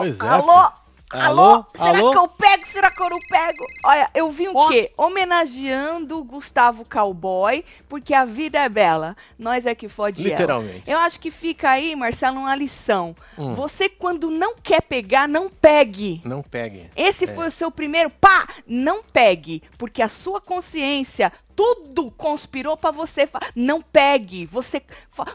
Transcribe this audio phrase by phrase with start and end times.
[0.00, 0.50] Pois é, alô?
[0.52, 0.72] Alô?
[1.12, 1.66] Alô?
[1.74, 2.10] Será Alô?
[2.12, 2.66] que eu pego?
[2.68, 3.64] Será que eu não pego?
[3.84, 4.92] Olha, eu vi o quê?
[4.96, 9.16] Homenageando o Gustavo Cowboy, porque a vida é bela.
[9.36, 10.30] Nós é que fode ela.
[10.30, 10.88] Literalmente.
[10.88, 13.16] Eu acho que fica aí, Marcelo, uma lição.
[13.36, 13.54] Hum.
[13.54, 16.20] Você, quando não quer pegar, não pegue.
[16.24, 16.88] Não pegue.
[16.94, 17.34] Esse É.
[17.34, 23.28] foi o seu primeiro pá, não pegue, porque a sua consciência tudo conspirou pra você.
[23.54, 24.46] Não pegue.
[24.46, 24.82] Você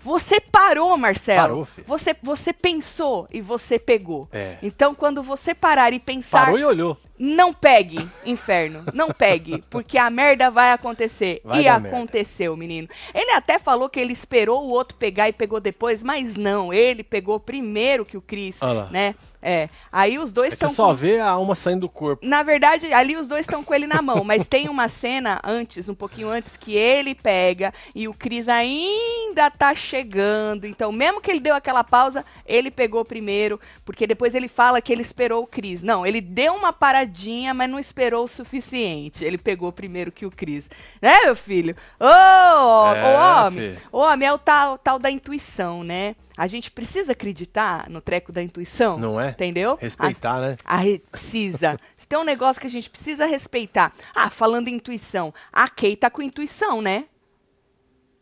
[0.01, 1.41] você parou, Marcelo.
[1.41, 1.85] Parou, filho.
[1.87, 4.27] Você você pensou e você pegou.
[4.31, 4.57] É.
[4.63, 6.97] Então quando você parar e pensar, Parou e olhou.
[7.19, 8.83] não pegue, inferno.
[8.93, 11.41] Não pegue, porque a merda vai acontecer.
[11.43, 11.95] Vai e dar merda.
[11.97, 12.87] aconteceu, menino.
[13.13, 17.03] Ele até falou que ele esperou o outro pegar e pegou depois, mas não, ele
[17.03, 18.23] pegou primeiro que o
[18.61, 18.89] lá.
[18.91, 19.13] né?
[19.47, 19.69] É.
[19.91, 22.25] Aí os dois você estão só vê a alma saindo do corpo.
[22.25, 25.87] na verdade, ali os dois estão com ele na mão, mas tem uma cena antes,
[25.87, 30.65] um pouquinho antes, que ele pega e o Cris ainda tá chegando.
[30.65, 34.91] Então, mesmo que ele deu aquela pausa, ele pegou primeiro, porque depois ele fala que
[34.91, 35.83] ele esperou o Cris.
[35.83, 39.23] Não, ele deu uma paradinha, mas não esperou o suficiente.
[39.23, 40.71] Ele pegou primeiro que o Cris.
[40.99, 41.75] Né, meu filho?
[41.99, 43.69] Ô, ô, É, homem!
[43.71, 43.81] filho.
[43.91, 46.15] O homem é o tal, tal da intuição, né?
[46.37, 48.97] A gente precisa acreditar no treco da intuição.
[48.97, 49.29] Não é?
[49.29, 49.77] Entendeu?
[49.79, 50.57] Respeitar, né?
[50.65, 51.79] Ah, re- precisa.
[51.97, 53.93] Se tem um negócio que a gente precisa respeitar.
[54.13, 55.33] Ah, falando em intuição.
[55.51, 57.05] A Kay tá com intuição, né?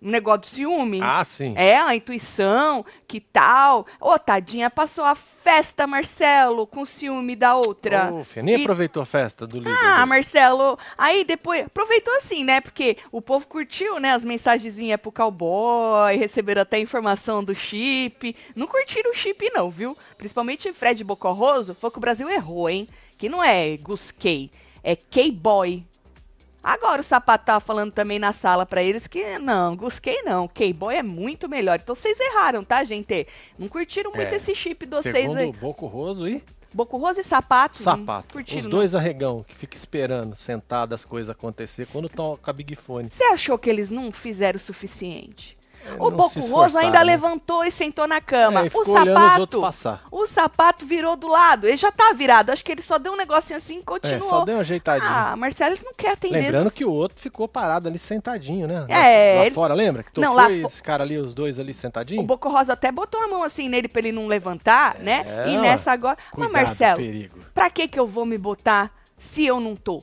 [0.04, 1.00] Um negócio do ciúme.
[1.02, 1.54] Ah, sim.
[1.56, 3.88] É, a intuição, que tal?
[4.02, 8.12] Ô, tadinha, passou a festa, Marcelo, com ciúme da outra.
[8.44, 9.72] Nem E- aproveitou a festa do líder.
[9.81, 10.06] Ah, dele.
[10.08, 12.59] Marcelo, aí depois, aproveitou assim, né?
[12.59, 14.12] Porque o povo curtiu, né?
[14.12, 18.36] As mensagenzinhas pro cowboy, receberam até informação do chip.
[18.56, 19.98] Não curtiram o chip, não, viu?
[20.18, 22.90] Principalmente Fred Bocorroso, foi que o Brasil errou, hein?
[23.18, 24.52] Que não é Gus K,
[24.84, 25.85] é K-Boy.
[26.63, 30.47] Agora o Sapato tava falando também na sala pra eles que não, Gus K não,
[30.47, 31.79] K-Boy é muito melhor.
[31.84, 33.28] Então vocês erraram, tá, gente?
[33.59, 34.35] Não curtiram muito É.
[34.38, 35.52] esse chip de vocês Segundo aí.
[35.52, 36.41] Boco Roso e
[36.73, 37.84] Bocorroso e Sapato.
[37.84, 38.34] não Sapato.
[38.34, 38.72] curtiram, Os não.
[38.72, 43.12] dois arregão que fica esperando, sentado, as coisas acontecer quando toca a Big Fone.
[43.12, 45.56] Você achou que eles não fizeram o suficiente?
[45.86, 47.04] É, o não Boco se Roso esforçaram, ainda né?
[47.04, 48.62] levantou e sentou na cama.
[48.66, 49.62] É, o sapato,
[50.12, 51.68] o sapato virou do lado.
[51.68, 52.52] Ele já tá virado.
[52.52, 54.30] Acho que ele só deu um negocinho assim e É, continuou.
[54.30, 55.10] só deu uma ajeitadinha.
[55.12, 56.40] ah, Marcelo, eles não quer atender.
[56.40, 58.86] Lembrando que o outro ficou parado ali sentadinho, né?
[58.88, 60.04] É, Lá ele- fora, lembra?
[60.04, 62.26] Que tocou Não, lá fo- esse cara ali, os dois ali o sentadinhos?
[62.26, 65.26] Boco Rosa até botou a mão assim nele pra ele não levantar, né?
[65.48, 66.18] E nessa agora.
[66.32, 67.40] Cuidado, Mas Marcelo, perigo.
[67.54, 70.02] pra que que eu vou me botar se eu não tô?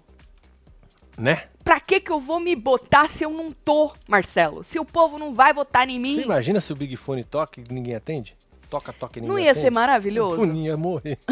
[1.18, 1.44] Né?
[1.70, 4.64] Pra que que eu vou me botar se eu não tô, Marcelo?
[4.64, 7.60] Se o povo não vai votar em mim, Você imagina se o Big Fone toca
[7.60, 8.36] e ninguém atende?
[8.68, 9.64] Toca, toca e ninguém não ia atende?
[9.66, 10.34] ser maravilhoso?
[10.34, 11.16] O Funinho ia morrer.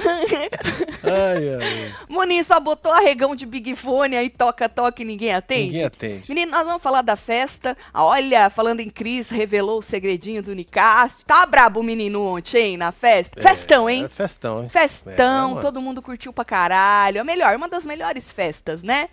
[1.03, 1.95] ai, ai.
[2.09, 5.65] Moninho só botou arregão de Big Fone aí toca, toca e ninguém atende.
[5.65, 6.25] Ninguém atende.
[6.29, 7.77] Menino, nós vamos falar da festa.
[7.93, 11.27] Olha, falando em Cris, revelou o segredinho do Nicásio.
[11.27, 13.43] Tá brabo o menino ontem, hein, na festa?
[13.43, 14.05] Festão, hein?
[14.05, 14.69] É festão, hein?
[14.69, 15.61] Festão, É, mano.
[15.61, 17.21] todo mundo curtiu pra caralho.
[17.21, 19.09] A melhor, uma das melhores festas, né?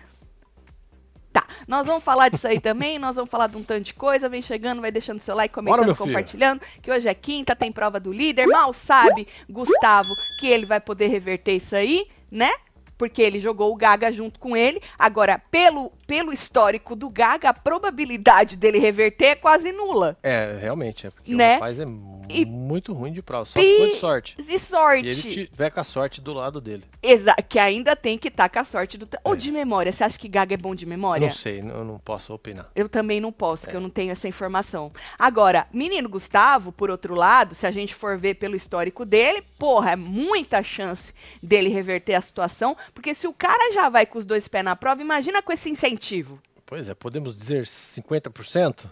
[1.67, 4.29] Nós vamos falar disso aí também, nós vamos falar de um tanto de coisa.
[4.29, 6.07] Vem chegando, vai deixando seu like, Bora, comentando, filho.
[6.07, 6.61] compartilhando.
[6.81, 8.45] Que hoje é quinta, tem prova do líder.
[8.47, 12.51] Mal sabe, Gustavo, que ele vai poder reverter isso aí, né?
[12.97, 14.81] Porque ele jogou o Gaga junto com ele.
[14.97, 20.17] Agora, pelo, pelo histórico do Gaga, a probabilidade dele reverter é quase nula.
[20.23, 21.51] É, realmente, é porque Né?
[21.51, 21.85] o rapaz é
[22.29, 23.45] E- muito ruim de prova.
[23.45, 24.35] Só for de sorte.
[24.39, 25.05] E sorte.
[25.05, 26.83] E ele tiver com a sorte do lado dele.
[27.03, 29.07] Exa que ainda tem que estar com a sorte do.
[29.23, 29.91] Ou de memória.
[29.91, 31.27] Você acha que Gaga é bom de memória?
[31.27, 32.69] Não sei, eu não posso opinar.
[32.75, 34.91] Eu também não posso, que eu não tenho essa informação.
[35.19, 39.91] Agora, menino Gustavo, por outro lado, se a gente for ver pelo histórico dele, porra,
[39.91, 44.25] é muita chance dele reverter a situação, porque se o cara já vai com os
[44.25, 46.39] dois pés na prova, imagina com esse incentivo.
[46.65, 48.85] Pois é, podemos dizer 50%?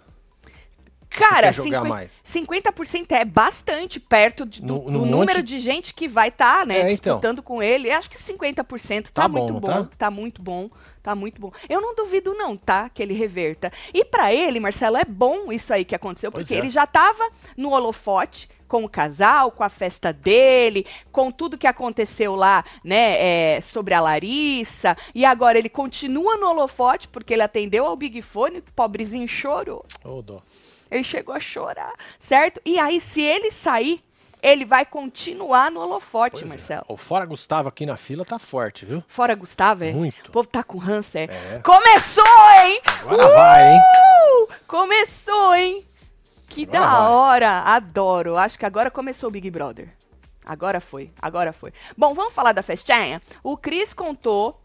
[1.09, 2.11] Cara, quer jogar 50%, mais?
[2.25, 6.29] 50% é bastante perto de- do, No- do no número monte- de gente que vai
[6.29, 7.17] estar, né, É, então.
[7.17, 7.87] disputando com ele.
[7.89, 9.89] Eu acho que 50% tá, Tá muito bom, bom, tá?
[9.95, 10.09] tá?
[10.11, 10.71] muito bom,
[11.03, 11.51] tá muito bom.
[11.69, 13.71] Eu não duvido não, tá, que ele reverta.
[13.93, 16.57] E pra ele, Marcelo, é bom isso aí que aconteceu, Pois porque é.
[16.57, 21.67] ele já tava no holofote com o casal, com a festa dele, com tudo que
[21.67, 27.43] aconteceu lá, né, é, sobre a Larissa, e agora ele continua no holofote, porque ele
[27.43, 29.85] atendeu ao Big Fone, o pobrezinho chorou.
[30.03, 30.41] Ô, dó.
[30.89, 32.59] Ele chegou a chorar, certo?
[32.65, 34.03] E aí, se ele sair,
[34.43, 36.47] ele vai continuar no holofote, Pois é.
[36.49, 36.85] Marcelo.
[36.89, 39.01] O Fora Gustavo aqui na fila tá forte, viu?
[39.07, 39.91] Fora Gustavo, é?
[39.93, 40.27] Muito.
[40.27, 41.23] O povo tá com ranço, é?
[41.23, 41.61] É.
[41.63, 42.25] Começou,
[42.63, 42.81] hein?
[43.01, 43.79] Agora vai, hein?
[43.79, 44.47] Uh!
[44.67, 45.85] Começou, hein?
[46.47, 47.07] Que Agora da vai.
[47.09, 47.59] hora.
[47.61, 48.37] Adoro.
[48.37, 49.89] Acho que agora começou o Big Brother.
[50.45, 51.71] Agora foi, agora foi.
[51.97, 53.21] Bom, vamos falar da festinha?
[53.41, 54.61] O Cris contou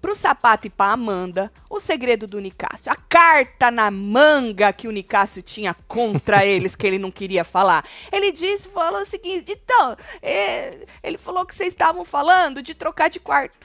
[0.00, 2.90] pro Sapato e pra Amanda o segredo do Nicásio.
[2.90, 7.84] A carta na manga que o Nicásio tinha contra eles, que ele não queria falar.
[8.10, 13.08] Ele disse, falou o seguinte, então, é, ele falou que vocês estavam falando de trocar
[13.08, 13.58] de quarto.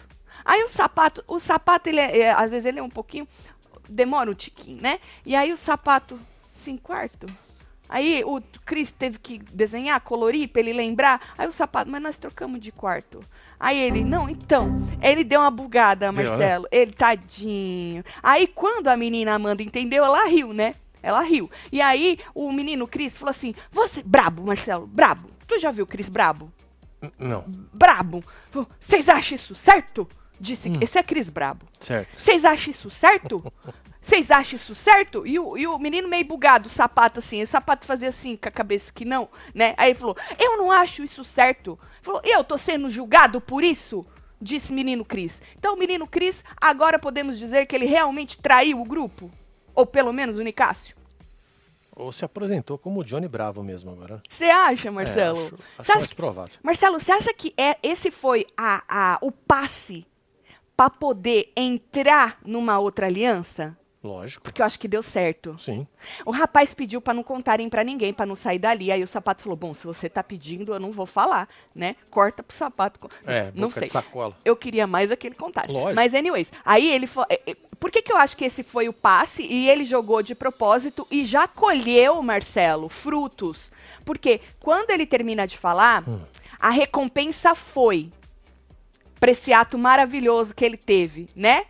[0.44, 3.28] Aí o sapato, o sapato, ele é, é, às vezes ele é um pouquinho,
[3.90, 5.00] demora um tiquinho, né?
[5.26, 6.20] E aí o sapato,
[6.54, 7.26] sim, quarto?
[7.88, 11.22] Aí o Chris teve que desenhar, colorir pra ele lembrar.
[11.38, 13.22] Aí o sapato, mas nós trocamos de quarto.
[13.60, 14.76] Aí ele, não, então.
[15.02, 16.24] Ele deu uma bugada, né?
[16.24, 16.68] Marcelo.
[16.72, 18.04] Ele, tadinho.
[18.24, 20.76] Aí quando a menina Amanda entendeu, ela riu, né?
[21.04, 21.50] Ela riu.
[21.72, 25.30] E aí o menino Chris falou assim: Você, brabo, Marcelo, brabo.
[25.48, 26.52] Tu já viu o Chris brabo?
[27.20, 28.24] Não, Brabo.
[28.80, 30.08] Vocês acham isso certo?
[30.40, 30.80] Disse, Hum.
[30.82, 31.66] esse é Chris brabo.
[31.80, 32.10] certo.
[32.20, 33.44] Vocês acham isso certo?
[34.06, 35.25] Vocês acham isso certo?
[35.25, 38.48] E o, e o menino meio bugado, o sapato assim, o sapato fazia assim com
[38.48, 39.74] a cabeça que não, né?
[39.78, 41.78] Aí ele falou: Eu não acho isso certo.
[42.04, 44.06] Falou: Eu tô sendo julgado por isso?
[44.40, 45.42] Disse menino Cris.
[45.57, 49.31] Então, o menino Cris, agora podemos dizer que ele realmente traiu o grupo?
[49.74, 50.96] Ou pelo menos o Nicásio?
[51.96, 54.22] Ou se apresentou como o Johnny Bravo mesmo agora.
[54.30, 55.40] Você acha, Marcelo?
[55.40, 56.56] É, acho, acho acha mais provável.
[56.62, 60.06] Marcelo, você acha que é, esse foi a, a, o passe
[60.78, 63.75] para poder entrar numa outra aliança?
[64.06, 64.44] Lógico.
[64.44, 65.56] Porque eu acho que deu certo.
[65.60, 65.88] Sim.
[66.25, 68.92] O rapaz pediu pra não contarem pra ninguém, pra não sair dali.
[68.92, 71.96] Aí o sapato falou: Bom, se você tá pedindo, eu não vou falar, né?
[72.12, 73.10] Corta pro sapato.
[73.25, 73.88] É, não sei.
[73.88, 74.38] sacola.
[74.46, 75.72] Eu queria mais aquele contato.
[75.72, 75.96] Lógico.
[75.96, 77.28] Mas, anyways, aí ele falou.
[77.30, 80.22] é, é, Por que, que eu acho que esse foi o passe e ele jogou
[80.22, 83.72] de propósito e já colheu, Marcelo, frutos?
[84.06, 86.22] Porque quando ele termina de falar, Hum.
[86.60, 88.12] a recompensa foi
[89.19, 91.66] pra esse ato maravilhoso que ele teve, né?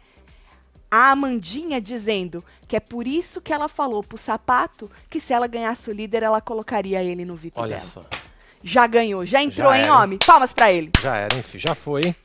[0.90, 5.48] A Amandinha dizendo que é por isso que ela falou pro sapato que se ela
[5.48, 7.88] ganhasse o líder, ela colocaria ele no VIP Olha dela.
[7.90, 8.04] só.
[8.64, 9.94] Já ganhou, já entrou, Já hein, era.
[10.00, 10.20] homem?
[10.26, 10.92] Palmas pra ele.
[11.02, 11.60] Já era, enfim.
[11.60, 12.16] Já foi, hein?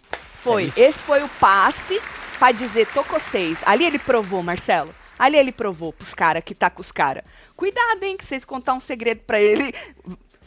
[0.41, 0.65] Foi.
[0.65, 0.81] É isso.
[0.81, 2.01] Esse foi o passe
[2.39, 3.59] pra dizer tocou seis.
[3.67, 4.95] Ali ele provou, Marcelo.
[5.19, 7.25] Ali ele provou pros caras que tá com os caras.
[7.55, 9.75] Cuidado, hein, que vocês contar um segredo pra ele.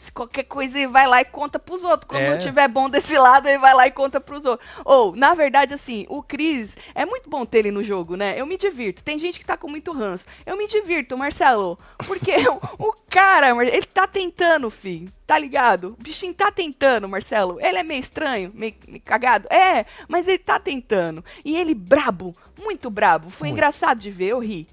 [0.04, 2.06] Se qualquer coisa ele vai lá e conta pros outros.
[2.08, 2.30] Quando É.
[2.30, 4.68] não tiver bom desse lado, ele vai lá e conta pros outros.
[4.84, 8.38] Ou, na verdade, assim, o Cris, é muito bom ter ele no jogo, né?
[8.38, 9.02] Eu me divirto.
[9.02, 10.26] Tem gente que tá com muito ranço.
[10.44, 11.78] Eu me divirto, Marcelo.
[12.06, 12.32] Porque
[12.78, 15.10] o, o cara, ele tá tentando, filho.
[15.26, 15.96] Tá ligado?
[15.98, 17.58] O bichinho tá tentando, Marcelo.
[17.58, 19.48] Ele é meio estranho, meio, meio cagado.
[19.50, 21.24] É, mas ele tá tentando.
[21.42, 23.30] E ele brabo, muito brabo.
[23.30, 23.54] Foi Muito.
[23.58, 24.66] engraçado de ver, eu ri.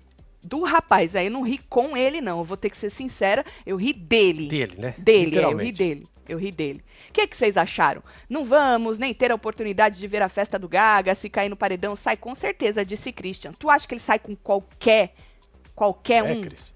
[0.44, 2.40] Do rapaz, aí eu não ri com ele, não.
[2.40, 4.48] Eu vou ter que ser sincera, eu ri dele.
[4.48, 4.96] Dele, né?
[4.98, 6.04] Dele, é, eu ri dele.
[6.28, 6.84] Eu ri dele.
[7.10, 8.02] O que, que vocês acharam?
[8.30, 11.14] Não vamos nem ter a oportunidade de ver a festa do Gaga.
[11.14, 13.52] Se cair no paredão, sai com certeza, disse Christian.
[13.54, 15.14] Tu acha que ele sai com qualquer,
[15.76, 16.42] qualquer É, um?
[16.42, 16.72] Cris.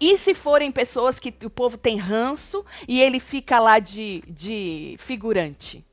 [0.00, 4.96] E se forem pessoas que o povo tem ranço e ele fica lá de, de
[4.98, 5.84] figurante?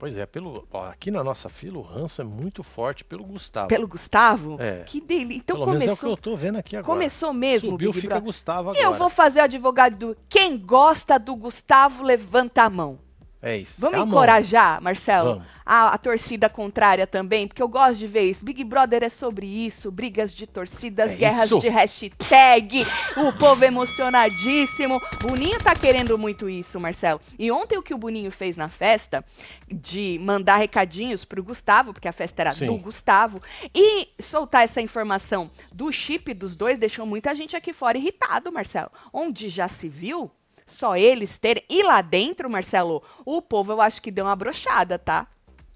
[0.00, 3.68] Pois é, pelo, ó, aqui na nossa fila o ranço é muito forte pelo Gustavo.
[3.68, 4.56] Pelo Gustavo?
[4.58, 4.82] É.
[4.86, 5.36] Que delícia.
[5.36, 6.94] Então Pelo menos é o que começou, eu tô vendo aqui agora.
[6.94, 8.24] começou mesmo, Subiu, Big fica Brother.
[8.24, 8.82] Gustavo agora.
[8.82, 10.16] Eu vou fazer o advogado do.
[10.26, 12.98] Quem gosta do Gustavo, levanta a mão.
[13.42, 13.80] É isso.
[13.80, 14.08] Vamos é mão.
[14.08, 15.48] encorajar, Marcelo, Vamos.
[15.64, 18.44] a, a torcida contrária também, porque eu gosto de ver isso.
[18.44, 21.58] Big Brother é sobre isso, brigas de torcidas, É guerras isso.
[21.58, 25.00] de hashtag, o povo emocionadíssimo.
[25.22, 27.18] Boninho tá querendo muito isso, Marcelo.
[27.38, 29.24] E ontem o que o Boninho fez na festa,
[29.72, 32.66] de mandar recadinhos pro Gustavo, porque a festa era Sim.
[32.66, 33.40] do Gustavo,
[33.74, 38.90] e soltar essa informação do chip dos dois, deixou muita gente aqui fora irritado, Marcelo.
[39.12, 40.30] Onde já se viu
[40.70, 41.64] só eles terem.
[41.68, 45.26] E lá dentro, Marcelo, o povo eu acho que deu uma brochada, tá?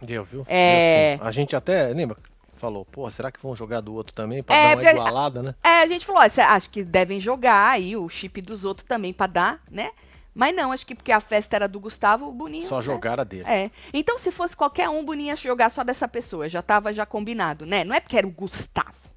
[0.01, 0.45] Deu, viu?
[0.49, 1.17] É.
[1.17, 1.27] Deu.
[1.27, 2.17] A gente até, lembra?
[2.57, 4.43] Falou, pô, será que vão jogar do outro também?
[4.43, 5.55] Pra É, dar uma igualada, né?
[5.63, 8.87] É, a gente falou, ó, cê acha que devem jogar aí o chip dos outros
[8.89, 9.91] também pra dar, né?
[10.35, 12.67] Mas não, acho que porque a festa era do Gustavo, o Boninho.
[12.67, 12.83] Só né?
[12.83, 13.45] jogar a dele.
[13.47, 13.71] É.
[13.93, 16.49] Então, se fosse qualquer um, o Boninho ia jogar só dessa pessoa.
[16.49, 17.85] Já tava já combinado, né?
[17.85, 19.11] Não é porque era o Gustavo.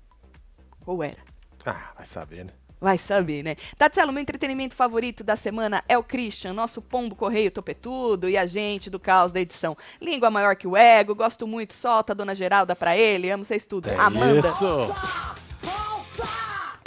[0.85, 1.17] Ou era?
[1.65, 2.53] Ah, vai saber, né?
[2.79, 3.55] Vai saber, né?
[3.77, 8.45] Tatselo, meu entretenimento favorito da semana é o Christian, nosso pombo correio topetudo e a
[8.45, 9.75] gente do caos da edição.
[9.99, 13.65] Língua maior que o ego, gosto muito, solta a dona Geralda pra ele, amo vocês
[13.65, 13.89] tudo.
[13.89, 14.47] É Amanda.
[14.47, 14.93] Isso.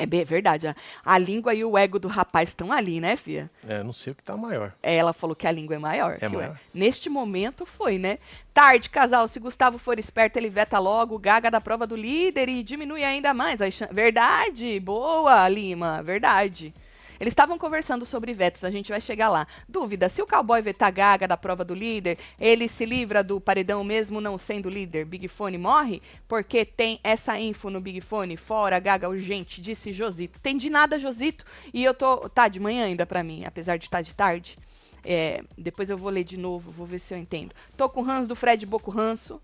[0.02, 3.50] É bem verdade, a, a língua e o ego do rapaz estão ali, né, fia?
[3.68, 4.72] É, não sei o que tá maior.
[4.82, 6.18] É, Ela falou que a língua é maior.
[6.22, 6.58] o maior.
[6.72, 8.18] Neste momento foi, né?
[8.54, 9.28] Tarde, casal.
[9.28, 13.32] Se Gustavo for esperto, ele veta logo gaga da prova do líder e diminui ainda
[13.34, 14.78] mais chan- Verdade.
[14.80, 16.02] Boa, Lima.
[16.02, 16.74] Verdade.
[17.20, 19.46] Eles estavam conversando sobre vetos, a gente vai chegar lá.
[19.68, 23.84] Dúvida: se o cowboy vetar gaga da prova do líder, ele se livra do paredão
[23.84, 25.04] mesmo não sendo líder?
[25.04, 26.00] Big Fone morre?
[26.26, 28.38] Porque tem essa info no Big Fone.
[28.38, 30.40] Fora, gaga urgente, disse Josito.
[30.40, 31.44] Tem de nada, Josito.
[31.74, 32.28] E eu tô.
[32.30, 34.56] Tá de manhã ainda pra mim, apesar de estar de tarde.
[35.04, 37.54] É, depois eu vou ler de novo, vou ver se eu entendo.
[37.76, 39.40] Tô com ranço do Fred Boco Ranço.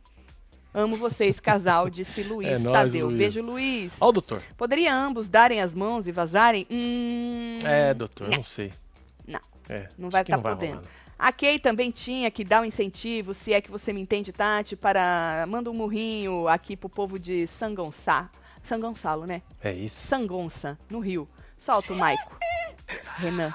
[0.79, 3.07] Amo vocês, casal, disse Luiz É Tadeu.
[3.07, 3.19] Luiz.
[3.19, 3.95] Beijo, Luiz.
[3.99, 4.43] Ó o doutor.
[4.59, 6.67] Poderia ambos darem as mãos e vazarem?
[6.71, 8.37] Hum, É, doutor, não.
[8.37, 8.75] não sei.
[9.27, 9.41] Não.
[9.71, 10.77] É, Não vai não vai podendo.
[10.77, 10.89] rolar.
[11.19, 14.77] A Kay também tinha que dar um incentivo, se é que você me entende, Tati,
[14.77, 15.47] para.
[15.49, 18.29] Manda um murrinho aqui pro povo de Sangonçá.
[18.63, 19.41] São Gonçalo, né?
[19.63, 20.07] É isso.
[20.07, 21.27] Sangonça, no Rio.
[21.57, 22.37] Solta o Maico.
[23.17, 23.51] Renan.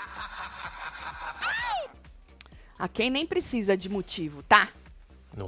[2.80, 4.70] A Kay nem precisa de motivo, tá?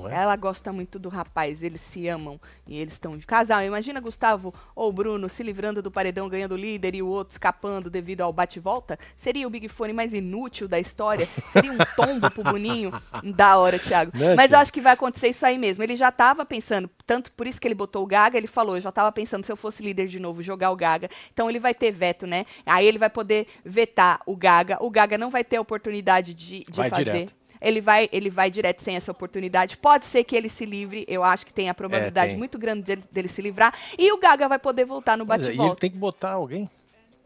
[0.09, 0.15] É?
[0.15, 3.61] Ela gosta muito do rapaz, eles se amam e eles estão de casal.
[3.63, 8.21] Imagina Gustavo ou Bruno se livrando do paredão ganhando líder e o outro escapando devido
[8.21, 8.97] ao bate-volta?
[9.17, 11.27] Seria o Big Fone mais inútil da história?
[11.51, 12.91] Seria um tombo pro Boninho?
[13.35, 14.17] Da hora, Thiago.
[14.17, 14.61] Né, Mas eu Thiago?
[14.61, 15.83] acho que vai acontecer isso aí mesmo.
[15.83, 18.81] Ele já tava pensando, tanto por isso que ele botou o Gaga, ele falou, eu
[18.81, 21.09] já tava pensando se eu fosse líder de novo, jogar o Gaga.
[21.33, 22.45] Então ele vai ter veto, né?
[22.65, 24.77] Aí ele vai poder vetar o Gaga.
[24.79, 27.03] O Gaga não vai ter a oportunidade de, de fazer.
[27.03, 27.42] direto.
[27.63, 29.77] Ele vai, ele vai direto sem essa oportunidade.
[29.77, 31.05] Pode ser que ele se livre.
[31.08, 32.38] Eu acho que tem a probabilidade tem.
[32.38, 33.74] muito grande dele, dele se livrar.
[33.98, 35.75] E o Gaga vai poder voltar no é, E ele bate-volta.
[35.79, 36.70] tem que botar alguém?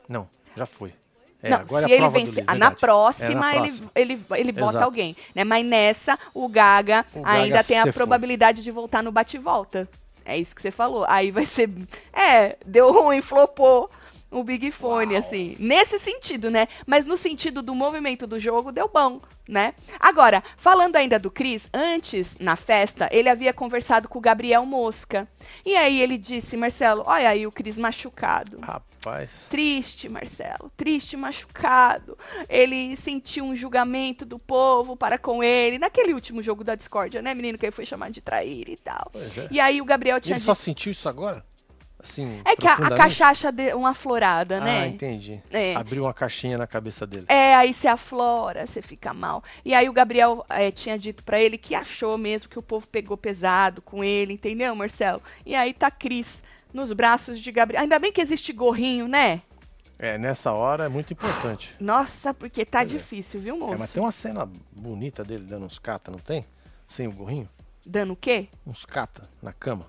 [0.08, 0.94] Não, já foi.
[1.41, 2.44] É, Não, agora se é ele vencer.
[2.48, 3.91] ah, na próxima, É, na ele, próxima.
[3.96, 4.86] ele, ele bota Exato.
[4.86, 5.15] alguém.
[5.36, 5.44] Né?
[5.44, 9.88] Mas nessa, o Gaga, O Gaga ainda tem a probabilidade de voltar no bate-volta.
[10.25, 11.06] É isso que você falou.
[11.08, 11.70] Aí vai ser.
[12.12, 13.89] É, deu ruim, flopou
[14.29, 15.55] o Big Fone, assim.
[15.60, 16.67] Nesse sentido, né?
[16.86, 19.74] Mas no sentido do movimento do jogo, deu bom, né?
[20.00, 25.27] Agora, falando ainda do Cris, antes, na festa, ele havia conversado com o Gabriel Mosca.
[25.65, 28.60] E aí ele disse, Marcelo, olha aí o Cris machucado.
[28.62, 29.39] Rapaz.
[29.50, 32.17] Triste, Marcelo, triste, machucado.
[32.50, 37.34] Ele sentiu um julgamento do povo para com ele naquele último jogo da discórdia, né,
[37.34, 37.57] menino?
[37.57, 39.10] Que ele foi chamado de trair e tal.
[39.13, 39.48] Pois é.
[39.50, 40.63] E aí o Gabriel E tinha ele só dito.
[40.63, 41.46] sentiu isso agora?
[41.99, 44.87] Assim, É que a, a cachaça deu uma florada, Ah, né?
[44.87, 45.41] entendi.
[45.49, 45.75] É.
[45.75, 47.25] Abriu uma caixinha na cabeça dele.
[47.27, 49.43] É, aí você aflora, você fica mal.
[49.65, 52.87] E aí o Gabriel eh, tinha dito pra ele que achou mesmo que o povo
[52.87, 55.21] pegou pesado com ele, entendeu, Marcelo?
[55.45, 57.81] E aí tá Cris nos braços de Gabriel.
[57.81, 59.41] Ainda bem que existe gorrinho, né?
[59.97, 61.73] É, nessa hora é muito importante.
[61.81, 62.85] Nossa, porque tá é.
[62.85, 63.79] difícil, viu, É, moço?
[63.79, 66.45] mas tem uma cena bonita dele dando uns cata, não tem?
[66.87, 67.49] Sem o gorrinho?
[67.83, 68.49] Dando o quê?
[68.67, 69.87] Uns cata na cama.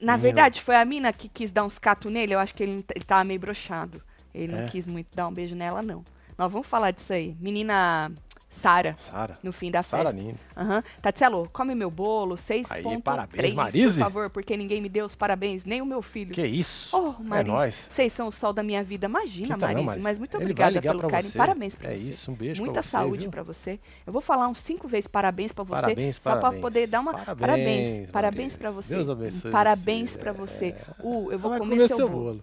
[0.00, 2.34] Na verdade, foi a mina que quis dar uns catos nele.
[2.34, 4.02] Eu acho que ele, não ele tava meio broxado.
[4.34, 4.66] Ele não É?
[4.68, 6.04] quis muito dar um beijo nela, não.
[6.36, 7.34] Nós vamos falar disso aí.
[7.40, 8.12] Menina
[8.56, 9.34] Sara, Sara.
[9.42, 10.16] no fim da Sara festa.
[10.20, 10.38] Nini.
[10.56, 10.82] Aham.
[11.02, 13.98] Tatselo, come meu bolo, 6.3, Aí, parabéns, por Marise.
[14.00, 16.32] favor, porque ninguém me deu os parabéns, nem o meu filho.
[16.34, 16.96] Que isso?
[16.96, 17.86] Oh, é Marise, nóis.
[17.90, 19.06] vocês são o sol da minha vida.
[19.06, 20.02] Imagina, Quinta não, Marise, Marise.
[20.02, 21.30] mas muito Ele obrigada pelo carinho.
[21.32, 21.38] você.
[21.38, 22.04] Parabéns pra É você.
[22.04, 23.78] isso, um beijo Muita pra você, saúde pra você.
[24.06, 26.62] Eu vou falar uns cinco vezes parabéns pra você, Parabéns, só pra parabéns.
[26.62, 28.58] poder dar uma Parabéns, parabéns, parabéns Marise.
[28.58, 28.94] pra você.
[28.94, 30.18] Deus abençoe Parabéns você.
[30.18, 30.66] pra você.
[30.66, 30.84] É.
[31.02, 32.42] Uh, eu vou Vai comer, seu bolo.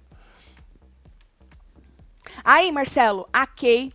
[2.44, 3.92] Aí, Marcelo, a Kay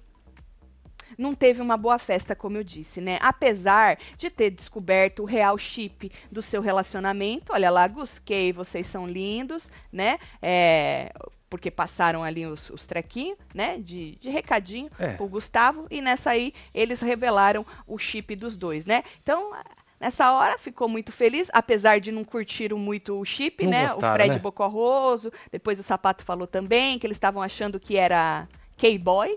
[1.19, 3.19] não teve uma boa festa, como eu disse, né?
[3.21, 7.53] Apesar de ter descoberto o real chip do seu relacionamento.
[7.53, 10.17] Olha lá, Gus Kay, vocês são lindos, né?
[10.41, 11.13] É,
[11.51, 13.79] porque passaram ali os, os trequinhos, né?
[13.79, 15.15] De, de recadinho É.
[15.15, 15.87] pro Gustavo.
[15.91, 19.03] E nessa aí, eles revelaram o chip dos dois, né?
[19.23, 19.53] Então...
[20.01, 23.89] Nessa hora ficou muito feliz, apesar de não curtiram muito o chip, Não né?
[23.89, 24.39] gostaram, o Fred né?
[24.39, 28.47] Bocorroso, depois o Sapato falou também que eles estavam achando que era
[28.77, 29.37] K-boy.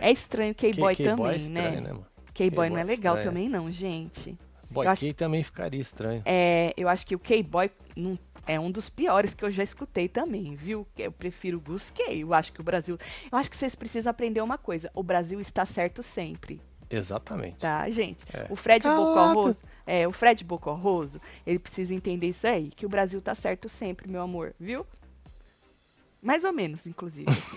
[0.00, 1.92] É estranho K-boy Que- também, é estranho, né?
[1.92, 2.06] mano?
[2.32, 3.34] K-boy não é K-boy legal estranho.
[3.34, 4.36] também não, gente.
[4.70, 6.22] Boy Eu acho- K também ficaria estranho.
[6.24, 10.08] É, eu acho que o K-boy não- é um dos piores que eu já escutei
[10.08, 10.86] também, viu?
[10.98, 11.62] Eu prefiro
[11.94, 12.12] K.
[12.20, 12.98] Eu acho que o Brasil,
[13.30, 14.90] eu acho que vocês precisam aprender uma coisa.
[14.94, 16.60] O Brasil está certo sempre.
[16.90, 17.56] Exatamente.
[17.58, 18.18] Tá, gente?
[18.32, 18.46] É.
[18.50, 19.00] O Fred Caraca.
[19.02, 23.68] Bocorroso, é, o Fred Bocorroso, ele precisa entender isso aí, que o Brasil tá certo
[23.68, 24.86] sempre, meu amor, viu?
[26.22, 27.30] Mais ou menos, inclusive.
[27.30, 27.56] assim.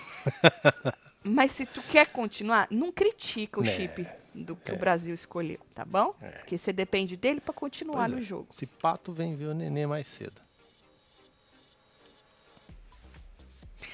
[1.27, 3.71] Mas se tu quer continuar, não critica o Né.
[3.75, 4.73] chip do que É.
[4.73, 6.13] o Brasil escolheu, tá bom?
[6.21, 6.29] É.
[6.29, 8.21] Porque você depende dele pra continuar Pois no é.
[8.21, 8.47] jogo.
[8.53, 10.41] Esse pato vem ver o nenê mais cedo.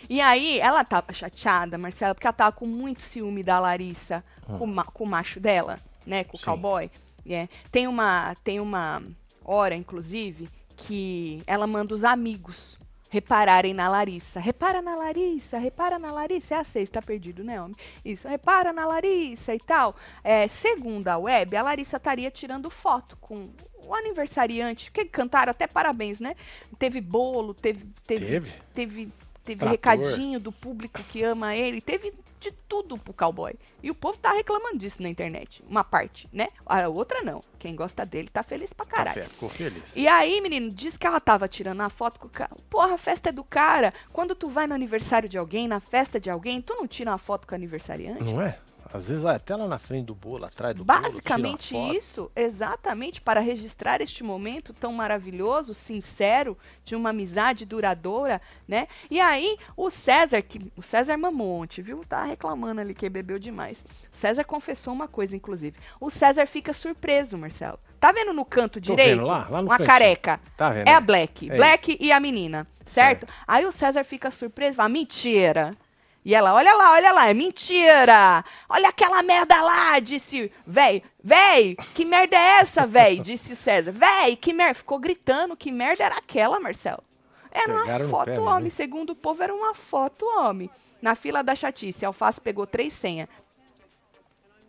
[0.10, 4.66] E aí, ela tava chateada, Marcela, porque ela tava com muito ciúme da Larissa, com,
[4.66, 6.24] o ma- com o macho dela, né?
[6.25, 6.46] Com o Sim.
[6.46, 6.92] cowboy.
[7.25, 7.48] É.
[7.72, 9.02] Tem, uma, tem uma
[9.46, 12.78] hora, inclusive, que ela manda os amigos
[13.13, 14.39] repararem na Larissa.
[14.39, 16.55] Repara na Larissa, repara na Larissa.
[16.55, 17.75] É a seis, tá perdido, né, homem?
[18.03, 19.96] Isso, repara na Larissa e tal.
[20.24, 23.51] É, segundo a web, a Larissa estaria tirando foto com
[23.86, 26.36] o aniversariante, que cantaram até parabéns, né?
[26.79, 28.51] Teve bolo, teve, teve, Teve?
[28.74, 29.12] teve,
[29.43, 32.12] teve recadinho do público que ama ele, teve
[32.44, 33.56] de tudo pro cowboy.
[33.82, 35.64] E o povo tá reclamando disso na internet.
[35.68, 36.48] Uma parte, né?
[36.66, 37.42] A outra não.
[37.58, 39.16] Quem gosta dele tá feliz pra caralho.
[39.16, 39.84] Café, ficou feliz.
[39.96, 42.52] E aí, menino, diz que ela tava tirando a foto com o cara.
[42.70, 43.94] Porra, a festa é do cara.
[44.12, 47.18] Quando tu vai no aniversário de alguém, na festa de alguém, tu não tira uma
[47.18, 48.24] foto com o aniversariante?
[48.24, 48.58] Não é?
[48.94, 51.02] Às vezes vai até lá na frente do bolo, atrás do bolo.
[51.02, 51.98] Basicamente uma foto.
[51.98, 58.88] isso, exatamente para registrar este momento tão maravilhoso, sincero, de uma amizade duradoura, né?
[59.10, 62.04] E aí, o César, que o César Mamonte, viu?
[62.08, 63.84] Tá reclamando ali que bebeu demais.
[64.12, 65.76] O César confessou uma coisa, inclusive.
[66.00, 67.80] O César fica surpreso, Marcelo.
[68.00, 69.18] Tá vendo no canto Tô direito?
[69.18, 69.88] vendo lá, lá no uma cantinho.
[69.88, 70.40] careca.
[70.56, 70.88] Tá vendo?
[70.88, 71.50] É a Black.
[71.50, 73.26] É Black e a menina, certo?
[73.48, 75.76] Aí o César fica surpreso, fala, mentira.
[76.25, 78.46] E ela, olha lá, olha lá, é mentira.
[78.70, 83.20] Olha aquela merda lá, disse, véi, véi, que merda é essa, véi?
[83.20, 83.92] Disse o César.
[83.92, 84.75] Véi, que merda.
[84.75, 87.03] Ficou gritando, que merda era aquela, Marcelo?
[87.51, 88.39] Era Pegaram uma foto, pé, né?
[88.39, 88.70] homem.
[88.70, 90.70] Segundo o povo, era uma foto, homem.
[91.01, 93.27] Na fila da chatice, a Alface pegou três senhas.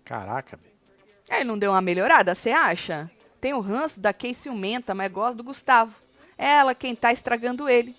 [0.05, 0.75] Caraca, velho.
[1.31, 3.11] Aí não deu uma melhorada, você acha?
[3.41, 5.95] Tem o ranço da Kay ciumenta, mas gosta do Gustavo.
[6.37, 7.97] É ela quem tá estragando ele.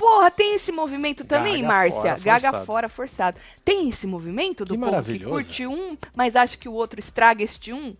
[0.00, 2.00] Porra, tem esse movimento também, Gaga Márcia?
[2.00, 2.64] fora, Gaga forçado.
[2.66, 3.38] fora, forçado.
[3.62, 7.44] Tem esse movimento do Que povo que curte um, mas acha que o outro estraga
[7.44, 7.94] este um?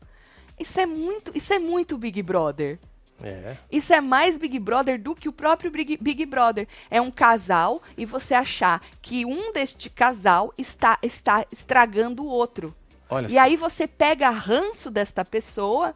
[0.59, 2.79] Isso é muito, isso é muito Big Brother.
[3.23, 3.55] É.
[3.71, 6.67] Isso é mais Big Brother do que o próprio Big, Big Brother.
[6.91, 12.75] É um casal e você achar que um deste casal está, está estragando o outro.
[13.11, 13.41] Olha E só.
[13.41, 15.93] aí você pega ranço desta pessoa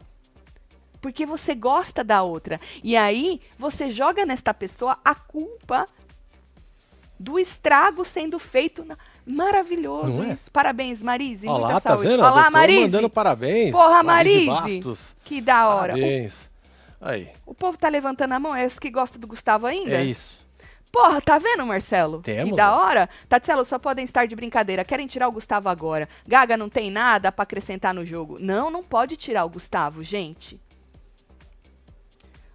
[1.05, 2.59] porque você gosta da outra.
[2.83, 5.85] E aí você joga nesta pessoa a culpa
[7.19, 8.83] do estrago sendo feito.
[8.83, 8.97] Na...
[9.23, 10.33] Maravilhoso é?
[10.33, 10.49] isso.
[10.49, 11.47] Parabéns, Marise.
[11.47, 12.07] Olha muita tá saúde.
[12.07, 12.21] vendo?
[12.21, 12.81] Olha lá, Doutor Marise.
[12.81, 13.71] mandando parabéns.
[13.71, 14.47] Porra, Marise.
[14.47, 15.15] Bastos.
[15.23, 15.93] Que da hora.
[15.93, 16.49] O, Parabéns.
[16.99, 18.55] Aí, o povo tá levantando a mão.
[18.55, 19.97] É os que gostam do Gustavo ainda?
[19.97, 20.39] é isso.
[20.91, 22.21] Porra, tá vendo, Marcelo?
[22.23, 23.07] Temos, que da hora.
[23.29, 24.83] Tatselo, só podem estar de brincadeira.
[24.83, 26.09] Querem tirar o Gustavo agora.
[26.25, 28.37] Gaga não tem nada pra acrescentar no jogo.
[28.39, 30.59] Não, não pode tirar o Gustavo, gente.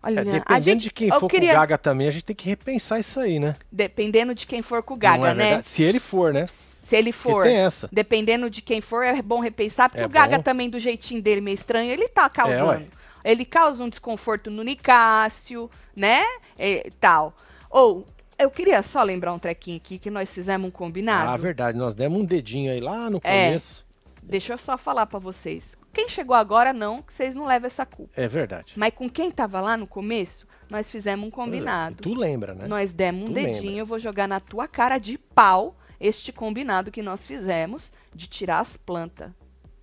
[0.02, 2.35] Olha, É, dependendo gente, de quem for queria, com o Gaga também, a gente tem
[2.37, 3.57] que repensar isso aí, né?
[3.71, 5.62] Dependendo de quem for com o Gaga, é né?
[5.62, 6.47] Se ele for, né?
[6.49, 7.42] Se ele Porque for.
[7.45, 7.88] tem essa.
[7.92, 10.43] Dependendo de quem for, é bom repensar, porque É o Gaga bom.
[10.43, 12.67] também, do jeitinho dele meio estranho, ele tá causando.
[12.69, 12.84] ué.
[13.23, 16.23] ele causa um desconforto no Nicásio, né?
[16.58, 17.34] E tal.
[17.69, 18.06] Ou,
[18.39, 21.28] eu queria só lembrar um trequinho aqui, que nós fizemos um combinado.
[21.30, 21.76] Ah, verdade.
[21.76, 23.47] Nós demos um dedinho aí lá no É.
[23.49, 23.84] começo.
[24.23, 25.76] Deixa eu só falar pra vocês.
[25.93, 28.13] Quem chegou agora, não, que vocês não levam essa culpa.
[28.17, 28.75] É, verdade.
[28.76, 31.97] Mas com quem tava lá no começo, nós fizemos um combinado.
[32.03, 32.67] Tu lembra, né?
[32.69, 33.79] Nós demos um Tu dedinho, lembra.
[33.79, 38.61] eu vou jogar na tua cara de pau este combinado que nós fizemos de tirar
[38.61, 39.33] as plantas.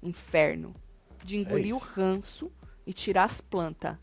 [0.02, 0.74] Inferno.
[1.24, 1.94] De engolir o É isso.
[2.00, 2.52] ranço
[2.86, 3.98] e tirar as plantas.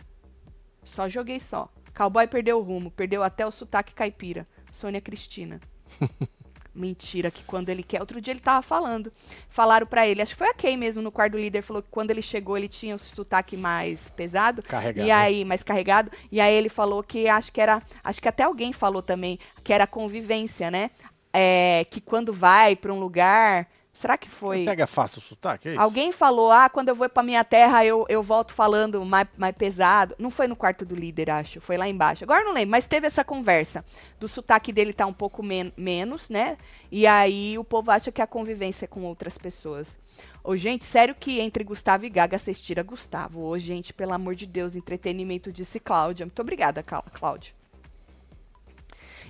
[0.82, 1.72] Só joguei só.
[1.96, 4.46] Cowboy perdeu o rumo, perdeu até o sotaque caipira.
[4.70, 5.58] Sônia Cristina.
[6.74, 8.00] Mentira, que quando ele quer.
[8.00, 9.12] Outro dia ele tava falando.
[9.48, 11.88] Falaram pra ele, acho que foi a Kay mesmo no quarto do líder, falou que
[11.88, 14.62] quando ele chegou ele tinha o sotaque mais pesado.
[14.62, 16.10] Carregado, E aí, mais carregado.
[16.32, 17.80] E aí ele falou que acho que era.
[18.02, 20.90] Acho que até alguém falou também que era convivência, né?
[21.32, 23.68] É, que quando vai pra um lugar.
[23.94, 24.64] Será que foi?
[24.64, 25.80] Pega fácil o sotaque, é isso?
[25.80, 29.54] Alguém falou, ah, quando eu vou pra minha terra, eu, eu volto falando mais, mais
[29.56, 30.16] pesado.
[30.18, 31.60] Não foi no quarto do líder, acho.
[31.60, 32.24] Foi lá embaixo.
[32.24, 33.84] Agora eu não lembro, mas teve essa conversa.
[34.18, 36.58] Do sotaque dele tá um pouco men- menos, né?
[36.90, 39.96] E aí o povo acha que a convivência é com outras pessoas.
[40.42, 43.42] Ô, gente, sério que entre Gustavo e Gaga vocês tiram Gustavo.
[43.44, 46.26] Ô, gente, pelo amor de Deus, entretenimento, disse Cláudia.
[46.26, 47.54] Muito obrigada, Clá- Cláudia.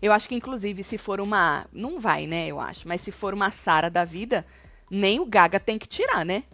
[0.00, 1.66] Eu acho que, inclusive, se for uma.
[1.72, 2.46] Não vai, né?
[2.46, 2.86] Eu acho.
[2.86, 4.46] Mas se for uma Sara da vida,
[4.90, 6.44] nem o Gaga tem que tirar, né?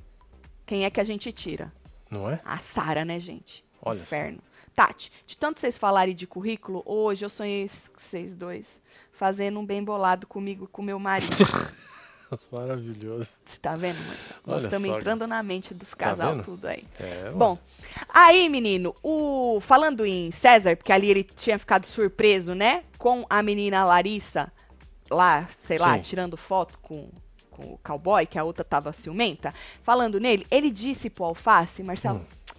[0.66, 1.72] Quem é que a gente tira?
[2.10, 2.40] Não é?
[2.44, 3.64] A Sara, né, gente?
[3.82, 4.00] Olha.
[4.00, 4.38] Inferno.
[4.74, 8.80] Tati, de tanto vocês falarem de currículo, hoje eu sonhei vocês dois
[9.12, 11.36] fazendo um bem bolado comigo e com meu marido.
[12.52, 13.28] Maravilhoso.
[13.44, 14.40] Você tá vendo, Marcelo?
[14.46, 16.44] Nós estamos entrando na mente dos Tá casal, vendo?
[16.44, 16.84] tudo aí.
[16.98, 17.58] É, Bom,
[18.08, 22.84] aí, menino, o falando em César, porque ali ele tinha ficado surpreso, né?
[22.98, 24.52] Com a menina Larissa,
[25.10, 26.02] lá, sei lá, Sim.
[26.02, 27.08] tirando foto com,
[27.50, 29.52] com o cowboy, que a outra tava ciumenta.
[29.82, 32.54] Falando nele, ele disse pro Alface, Marcelo, Hum.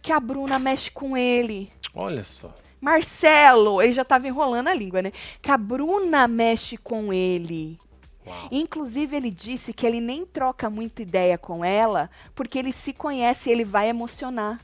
[0.00, 1.70] que a Bruna mexe com ele.
[1.94, 2.54] olha só.
[2.80, 5.10] Marcelo, ele já tava enrolando a língua, né?
[5.40, 7.78] Que a Bruna mexe com ele.
[8.26, 8.48] Uau.
[8.50, 13.48] Inclusive, ele disse que ele nem troca muita ideia com ela, porque ele se conhece
[13.48, 14.60] e ele vai emocionar.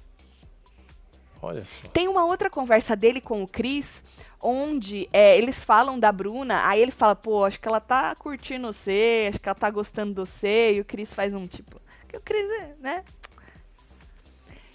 [1.42, 1.88] Olha só.
[1.88, 4.02] Tem uma outra conversa dele com o Cris,
[4.42, 8.72] onde é, eles falam da Bruna, aí ele fala, pô, acho que ela tá curtindo
[8.72, 12.16] você, acho que ela tá gostando de você, e o Cris faz um tipo, que
[12.16, 13.04] o Cris é, né?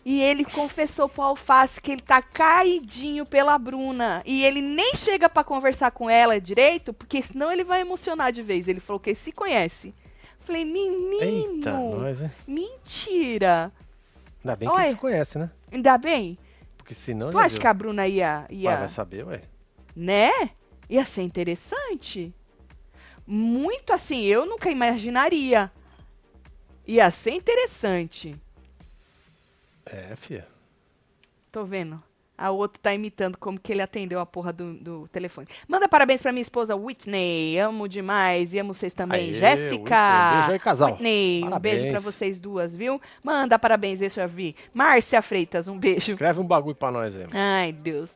[0.06, 4.22] E ele confessou pro Alface que ele tá caidinho pela Bruna.
[4.24, 8.44] E ele nem chega pra conversar com ela direito, porque senão ele vai emocionar de
[8.44, 8.68] vez.
[8.68, 9.96] Ele falou que ele se conhece.
[10.42, 13.72] Falei, menino, Eita, nós, mentira.
[14.44, 15.52] Ainda bem que eles se conhecem, né?
[15.72, 16.38] Ainda bem?
[16.78, 17.32] Porque senão.
[17.32, 17.62] Tu acha viu.
[17.62, 19.42] que a Bruna ia, ia Vai, vai saber, ué.
[19.96, 20.30] né?
[20.88, 22.32] Ia ser interessante.
[23.26, 25.72] Muito assim, eu nunca imaginaria.
[26.86, 28.36] Ia ser interessante.
[29.86, 30.48] É, fia.
[31.52, 32.02] Tô vendo.
[32.38, 35.48] A outra tá imitando como que ele atendeu a porra do, do telefone.
[35.70, 37.58] Manda parabéns pra minha esposa Whitney.
[37.60, 38.54] Amo demais.
[38.54, 39.34] E amo vocês também.
[39.36, 40.34] Jéssica.
[40.36, 40.92] Beijo aí, casal.
[40.92, 41.82] Whitney, um Parabéns.
[41.82, 43.02] beijo pra vocês duas, viu?
[43.24, 44.54] Manda parabéns, deixa eu ver.
[44.74, 46.12] Márcia Freitas, um beijo.
[46.12, 47.26] Escreve um bagulho pra nós aí.
[47.32, 48.14] Ai, Deus.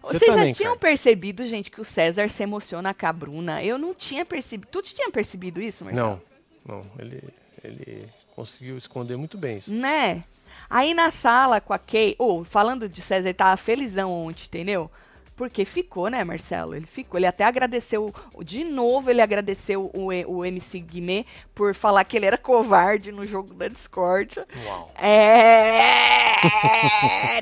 [0.00, 0.80] Você Vocês também, já tinham cara.
[0.80, 3.64] percebido, gente, que o César se emociona com a Bruna?
[3.64, 4.68] Eu não tinha percebido.
[4.70, 6.22] Tu tinha percebido isso, Marcelo?
[6.64, 6.86] Não, não.
[7.00, 7.20] Ele,
[7.64, 9.72] ele conseguiu esconder muito bem isso.
[9.72, 10.22] Né?
[10.68, 14.90] Aí na sala com a Kay, ou falando de César, ele tava felizão ontem, entendeu?
[15.36, 16.74] Porque ficou, né, Marcelo?
[16.74, 17.18] Ele ficou.
[17.18, 22.24] Ele até agradeceu, de novo, ele agradeceu o, o MC Guimê por falar que ele
[22.26, 24.40] era covarde no jogo da Discord.
[24.64, 24.90] Uau.
[24.96, 26.30] É,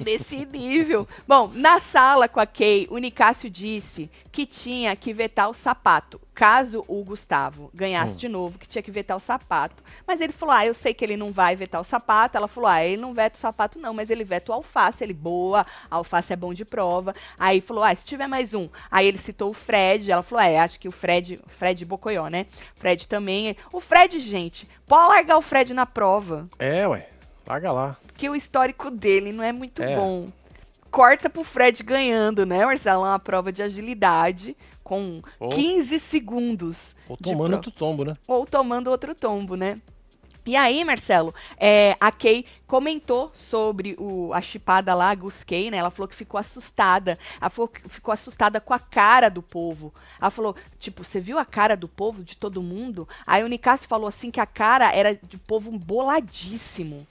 [0.01, 1.07] desse nível.
[1.27, 6.21] Bom, na sala com a Kay, o Nicásio disse que tinha que vetar o sapato.
[6.35, 8.17] Caso o Gustavo ganhasse Hum.
[8.17, 9.85] de novo, que tinha que vetar o sapato.
[10.05, 12.37] Mas ele falou: Ah, eu sei que ele não vai vetar o sapato.
[12.37, 15.05] Ela falou: Ah, ele não veta o sapato, não, mas ele veta o alface.
[15.05, 17.15] Ele, boa, alface é bom de prova.
[17.39, 18.69] Aí falou: Ah, se tiver mais um.
[18.91, 20.11] Aí ele citou o Fred.
[20.11, 22.47] Ela falou: É, acho que o Fred, Fred Bocoió, né?
[22.75, 23.57] Fred também.
[23.73, 27.09] O Fred, gente, pode largar o Fred na prova É, ué.
[27.47, 27.97] Larga lá.
[28.07, 29.95] porque o histórico dele não é muito É.
[29.97, 30.27] bom.
[30.91, 33.03] Corta pro Fred ganhando, né, Marcelo?
[33.03, 36.95] Uma prova de agilidade com Ou- 15 segundos.
[37.09, 38.17] Ou tomando outro tombo, né?
[38.29, 39.79] Ou tomando outro tombo, né?
[40.47, 45.71] E aí, Marcelo, é, a Kay comentou sobre o, a chipada lá, a Gus Kay,
[45.71, 45.79] né?
[45.79, 47.19] Ela falou que ficou assustada.
[47.41, 49.93] Ela falou que ficou assustada com a cara do povo.
[50.21, 53.09] Ela falou, tipo, você viu a cara do povo, de todo mundo?
[53.27, 57.07] Aí o Nicásio falou assim que a cara era de povo boladíssimo.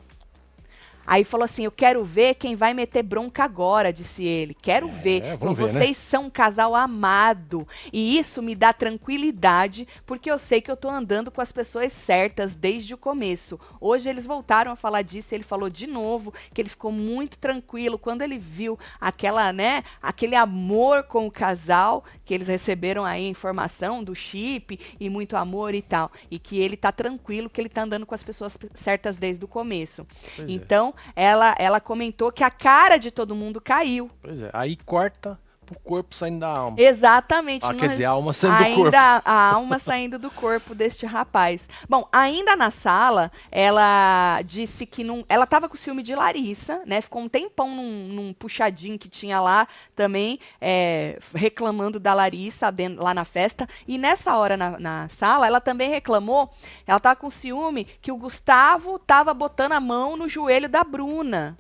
[1.06, 4.54] Aí falou assim: Eu quero ver quem vai meter bronca agora, disse ele.
[4.54, 5.22] Quero ver.
[5.38, 5.80] vamos Falou, ver, né?
[5.80, 7.68] Vocês são um casal amado.
[7.92, 11.92] E isso me dá tranquilidade, porque eu sei que eu tô andando com as pessoas
[11.92, 13.60] certas desde o começo.
[13.80, 17.38] Hoje eles voltaram a falar disso, e ele falou de novo que ele ficou muito
[17.38, 23.26] tranquilo quando ele viu aquela, né, aquele amor com o casal, que eles receberam aí
[23.26, 26.12] a informação do chip e muito amor e tal.
[26.32, 29.48] E que ele tá tranquilo, que ele tá andando com as pessoas certas desde o
[29.48, 30.06] começo.
[30.36, 30.93] Pois é.
[30.94, 34.10] Então, ela, ela comentou que a cara de todo mundo caiu.
[34.22, 34.50] Pois é.
[34.54, 36.80] Aí corta pro corpo saindo da alma.
[36.80, 37.66] Exatamente.
[37.66, 38.98] Ah, quer é- dizer, a alma saindo do ainda corpo.
[39.26, 41.68] a alma saindo do corpo deste rapaz.
[41.90, 45.24] Bom, ainda na sala, ela disse que não.
[45.28, 47.02] Ela tava com ciúme de Larissa, né?
[47.02, 53.04] Ficou um tempão num, num puxadinho que tinha lá também, é, reclamando da Larissa dentro-
[53.04, 53.68] lá na festa.
[53.88, 56.50] E nessa hora na, na sala, ela também reclamou.
[56.86, 61.58] Ela tava com ciúme que o Gustavo tava botando a mão no joelho da Bruna.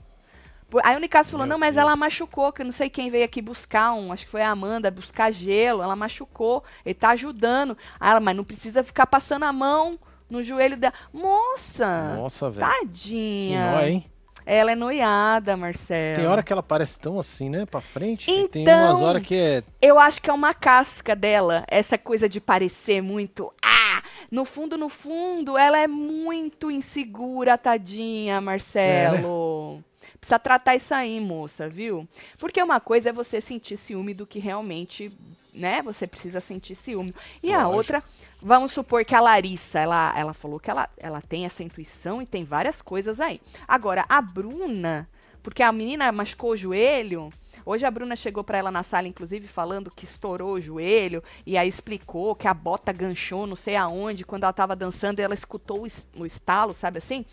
[0.83, 1.81] Aí o Nicasso falou, Meu não, mas Deus.
[1.87, 4.49] ela machucou, que eu não sei quem veio aqui buscar um, acho que foi a
[4.49, 7.77] Amanda, buscar gelo, ela machucou, ele tá ajudando.
[7.99, 10.93] Aí ela, mas não precisa ficar passando a mão no joelho dela.
[11.13, 12.65] Moça, Nossa, velho.
[12.67, 13.71] Tá Que tadinha.
[13.71, 14.05] nó, hein?
[14.45, 16.17] Ela é noiada, Marcelo.
[16.17, 17.65] Tem hora que ela parece tão assim, né?
[17.65, 18.29] Pra frente.
[18.29, 19.63] e tem Então- umas horas que é.
[19.81, 23.53] Eu acho que é uma casca dela, essa coisa de parecer muito.
[23.63, 24.01] Ah!
[24.29, 29.81] No fundo, no fundo, ela é muito insegura, tadinha, Marcelo.
[30.19, 32.07] Precisa tratar isso aí, moça, viu?
[32.37, 35.11] Porque uma coisa é você sentir ciúme do que realmente,
[35.53, 35.81] né?
[35.81, 37.13] Você precisa sentir ciúme.
[37.41, 37.77] E a Lógico.
[37.77, 38.03] outra,
[38.41, 42.25] vamos supor que a Larissa, ela, ela falou que ela, ela tem essa intuição e
[42.25, 43.39] tem várias coisas aí.
[43.67, 45.07] Agora, a Bruna,
[45.41, 47.31] porque a menina machucou o joelho.
[47.65, 51.57] Hoje a Bruna chegou pra ela na sala, inclusive, falando que estourou o joelho e
[51.57, 55.33] aí explicou que a bota ganchou não sei aonde quando ela tava dançando e ela
[55.33, 57.25] escutou o, es- o estalo, sabe assim?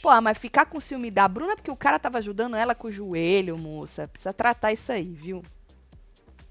[0.00, 2.92] Pô, mas ficar com ciúme da Bruna porque o cara tava ajudando ela com o
[2.92, 4.08] joelho, moça.
[4.08, 5.42] Precisa tratar isso aí, viu?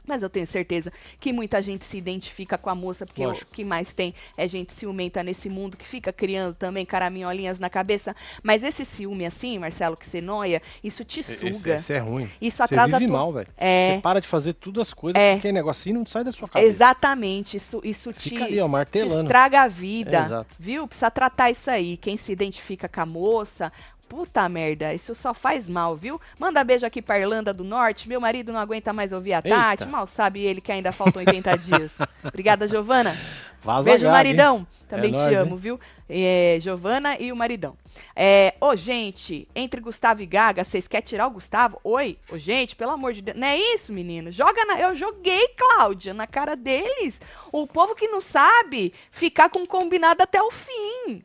[0.07, 3.51] Mas eu tenho certeza que muita gente se identifica com a moça, porque o Lógico.
[3.51, 8.15] que mais tem é gente ciumenta nesse mundo que fica criando também caraminholinhas na cabeça.
[8.43, 11.75] Mas esse ciúme assim, Marcelo, que você noia, isso te suga.
[11.75, 12.29] esse é ruim.
[12.41, 13.17] Isso Você atrasa vive tudo.
[13.17, 13.47] mal, velho.
[13.57, 13.95] É.
[13.95, 15.33] Você para de fazer tudo as coisas É.
[15.33, 16.67] porque negocinho não sai da sua cabeça.
[16.67, 20.87] Exatamente, isso, isso te, ali, ó, te estraga a vida, É, viu?
[20.87, 21.97] Precisa tratar isso aí.
[21.97, 23.71] Quem se identifica com a moça,
[24.11, 26.19] puta merda, isso só faz mal, viu?
[26.37, 28.09] Manda beijo aqui pra Irlanda do Norte.
[28.09, 29.49] Meu marido não aguenta mais ouvir a Eita.
[29.49, 29.87] Tati.
[29.87, 31.93] Mal sabe ele que ainda faltam 80 dias.
[32.21, 33.17] Obrigada, Giovana.
[33.63, 34.11] Vaza Beijo, gaga, hein?
[34.11, 34.67] maridão.
[34.89, 35.57] Também É te nóis, amo, hein?
[35.57, 35.79] viu?
[36.09, 37.77] É, Giovana e o maridão.
[38.13, 41.79] É, ô, gente, entre Gustavo e Gaga, vocês querem tirar o Gustavo?
[41.81, 42.17] Oi?
[42.29, 43.37] Ô, gente, pelo amor de Deus.
[43.37, 44.29] Não é isso, menino?
[44.29, 44.77] Joga na.
[44.81, 47.21] Eu joguei, Cláudia, na cara deles.
[47.49, 51.23] O povo que não sabe ficar com combinado até o fim.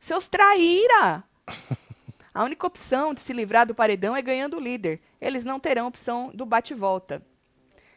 [0.00, 1.24] Seus traíra.
[2.34, 5.00] A única opção de se livrar do paredão é ganhando o líder.
[5.20, 7.22] Eles não terão opção do bate-volta.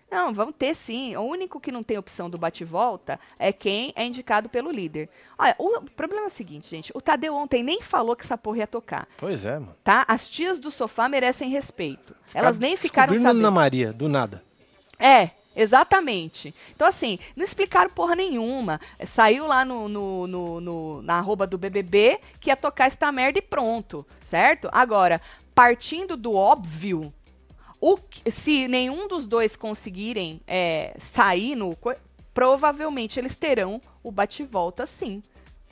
[0.10, 1.15] Não, vamos ter sim.
[1.17, 5.10] O único que não tem opção do bate-volta é quem é indicado pelo líder.
[5.38, 6.91] Olha, o problema é o seguinte, gente.
[6.95, 9.08] O Tadeu ontem nem falou que essa porra ia tocar.
[9.17, 9.76] Pois é, mano.
[9.84, 10.06] Tá?
[10.08, 12.15] As tias do sofá merecem respeito.
[12.34, 13.39] Elas nem ficaram sabendo.
[13.39, 14.43] Ana Maria, do nada.
[14.97, 16.54] É, exatamente.
[16.76, 18.80] Então, assim, não explicaram porra nenhuma.
[18.98, 23.12] É, Saiu lá no, no, no- no- na arroba do BBB que ia tocar esta
[23.12, 24.70] merda e pronto, certo?
[24.72, 25.20] Agora,
[25.56, 27.12] partindo do óbvio,
[27.82, 27.98] o
[28.32, 31.78] se nenhum dos dois conseguirem é, sair no.
[32.34, 35.22] Provavelmente eles terão o bate-volta sim.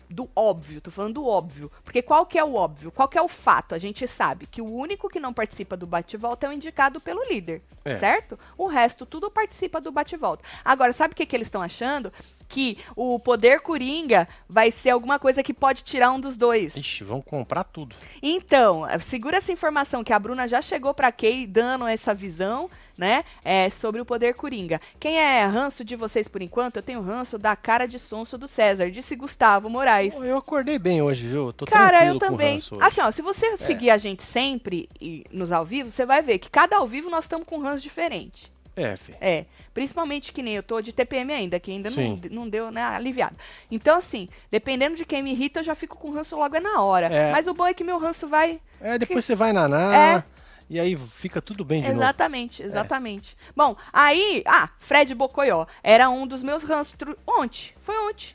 [0.10, 1.72] Do óbvio, tô falando do óbvio.
[1.84, 2.92] Porque qual que é o óbvio?
[2.92, 3.74] Qual que é o fato?
[3.74, 7.24] A gente sabe que o único que não participa do bate-volta é o indicado pelo
[7.28, 7.96] líder, É.
[7.98, 8.38] certo?
[8.58, 10.44] O resto tudo participa do bate-volta.
[10.64, 12.12] Agora, sabe o que, que eles estão achando?
[12.48, 16.76] Que o poder coringa vai ser alguma coisa que pode tirar um dos dois.
[16.76, 17.96] Ixi, vão comprar tudo.
[18.22, 23.24] Então, segura essa informação que a Bruna já chegou pra Kay dando essa visão, né,
[23.44, 24.80] é, sobre o poder coringa.
[25.00, 26.78] Quem é ranço de vocês por enquanto?
[26.78, 30.16] Eu tenho ranço da cara de sonso do César, disse Gustavo Moraes.
[30.16, 31.52] Pô, Eu acordei bem hoje, viu?
[31.52, 32.58] Tô Cara, eu também.
[32.58, 36.40] Assim, ó, se você seguir a gente sempre e nos ao vivo, você vai ver
[36.40, 38.54] que cada ao vivo nós estamos com ranço diferente.
[38.76, 38.96] É.
[39.22, 42.18] É, principalmente que nem eu tô de TPM ainda, que ainda não, Sim.
[42.30, 43.36] não deu, né, aliviado.
[43.72, 46.82] Então, assim, dependendo de quem me irrita, eu já fico com ranço logo é na
[46.82, 47.08] hora.
[47.08, 47.32] É.
[47.32, 50.35] Mas o bom é que meu ranço vai É, depois você vai nanar É.
[50.70, 52.00] e aí fica tudo bem de novo.
[52.02, 53.38] Exatamente, exatamente.
[53.56, 57.74] Bom, aí, ah, Fred Bocoió era um dos meus ranços tru- ontem.
[57.82, 58.34] Foi ontem.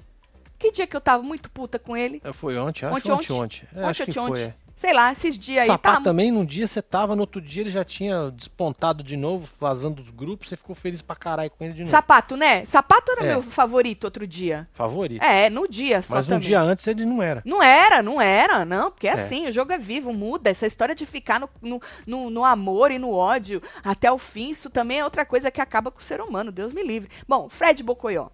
[0.59, 2.21] Que dia que eu tava muito puta com ele?
[2.23, 3.67] É, Foi ontem, acho Ontem, ontem, ontem.
[3.67, 3.69] ontem.
[3.75, 4.31] É, ontem, que ontem, foi.
[4.31, 4.43] ontem.
[4.45, 4.55] é.
[4.81, 6.03] Sei lá, esses dias aí Sapato tá.
[6.05, 9.97] também, num dia você tava, no outro dia ele já tinha despontado de novo, vazando
[10.03, 11.91] dos grupos, você ficou feliz pra caralho com ele de novo.
[11.91, 12.65] Sapato, né?
[12.65, 13.29] Sapato era É.
[13.29, 14.67] meu favorito outro dia.
[14.73, 15.23] Favorito.
[15.23, 16.49] É, no dia só Mas um também.
[16.49, 17.43] dia antes ele não era.
[17.45, 19.13] Não era, não era, não, porque é É.
[19.23, 20.49] assim, o jogo é vivo, muda.
[20.49, 24.49] Essa história de ficar no, no, no, no amor e no ódio até o fim,
[24.53, 27.11] isso também é outra coisa que acaba com o ser humano, Deus me livre.
[27.29, 28.29] Bom, Fred Bocoió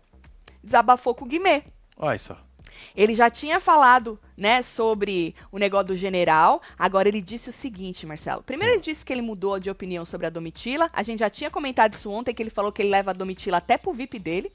[0.62, 1.64] desabafou com o Guimê.
[1.96, 2.37] Olha só.
[2.96, 6.60] Ele já tinha falado, né, sobre o negócio do general.
[6.78, 8.42] Agora ele disse o seguinte, Marcelo.
[8.42, 10.90] Primeiro ele disse que ele mudou de opinião sobre a Domitila.
[10.92, 13.58] A gente já tinha comentado isso ontem, que ele falou que ele leva a Domitila
[13.58, 14.52] até pro VIP dele,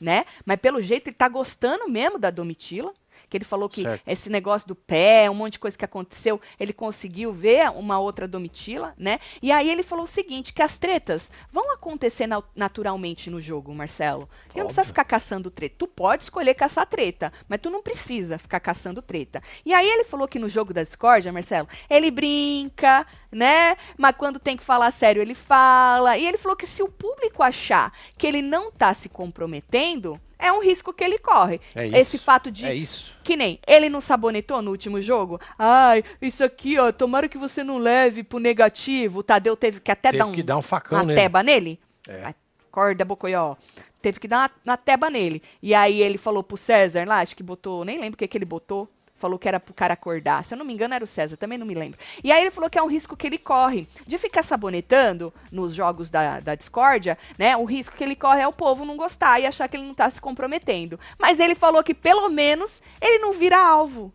[0.00, 0.24] né?
[0.44, 2.92] Mas pelo jeito ele tá gostando mesmo da Domitila.
[3.28, 4.02] Que ele falou que Certo.
[4.06, 8.26] esse negócio do pé, um monte de coisa que aconteceu, ele conseguiu ver uma outra
[8.28, 9.18] Domitila, né?
[9.42, 13.74] E aí ele falou o seguinte, que as tretas vão acontecer nau- naturalmente no jogo,
[13.74, 14.28] Marcelo.
[14.50, 15.74] Que não precisa ficar caçando treta.
[15.78, 19.42] Tu pode escolher caçar treta, mas tu não precisa ficar caçando treta.
[19.64, 23.76] E aí ele falou que no jogo da discórdia, Marcelo, ele brinca, né?
[23.96, 26.16] Mas quando tem que falar sério, ele fala.
[26.16, 30.52] E ele falou que se o público achar que ele não tá se comprometendo, é
[30.52, 31.60] um risco que ele corre.
[31.74, 31.96] É isso.
[31.96, 33.14] Esse fato de É isso.
[33.22, 35.40] que nem ele não sabonetou no último jogo?
[35.58, 39.20] Ai, isso aqui, ó, tomara que você não leve pro negativo.
[39.20, 41.20] O Tadeu teve que até Teve dar um, que dar um facão uma nele.
[41.20, 41.80] teba nele.
[42.08, 42.34] É.
[42.70, 43.54] Acorda, Bocoió.
[44.02, 45.42] Teve que dar uma, uma teba nele.
[45.62, 48.36] E aí ele falou pro César lá, acho que botou, nem lembro o que, que
[48.36, 48.88] ele botou.
[49.24, 50.44] Falou que era pro cara acordar.
[50.44, 51.98] Se eu não me engano, era o César, também não me lembro.
[52.22, 53.88] E aí ele falou que é um risco que ele corre.
[54.06, 57.56] De ficar sabonetando nos jogos da, da discórdia, né?
[57.56, 59.94] O risco que ele corre é o povo não gostar e achar que ele não
[59.94, 61.00] tá se comprometendo.
[61.18, 64.12] Mas ele falou que pelo menos ele não vira alvo.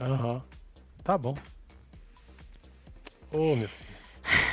[0.00, 0.44] Aham.
[1.02, 1.36] Tá bom.
[3.32, 3.87] Ô, meu filho.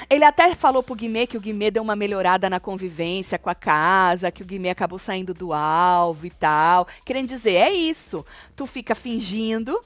[0.09, 3.55] Ele até falou pro Guimê que o Guimê deu uma melhorada na convivência com a
[3.55, 6.88] casa, que o Guimê acabou saindo do alvo e tal.
[7.05, 8.25] Querendo dizer, é isso.
[8.55, 9.79] Tu fica fingindo,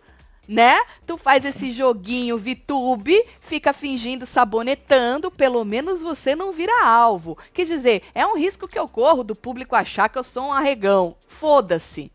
[0.48, 0.80] né?
[1.06, 7.38] Tu faz esse joguinho VTube, fica fingindo, sabonetando, pelo menos você não vira alvo.
[7.54, 10.54] Quer dizer, é um risco que eu corro do público achar que eu sou um
[10.54, 11.16] arregão.
[11.28, 12.12] Foda-se.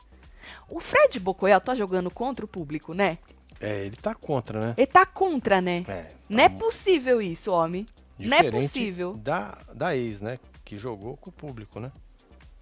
[0.68, 3.18] O Fred Bocoel tá jogando contra o público, né?
[3.64, 4.74] É, ele tá contra, né?
[4.77, 5.85] Ele tá contra, né?
[5.88, 6.07] É.
[6.29, 7.87] Não é possível isso, homem.
[8.18, 9.14] Não é Diferente possível.
[9.14, 10.38] Da, da ex, né?
[10.64, 11.90] Que jogou com o público, né?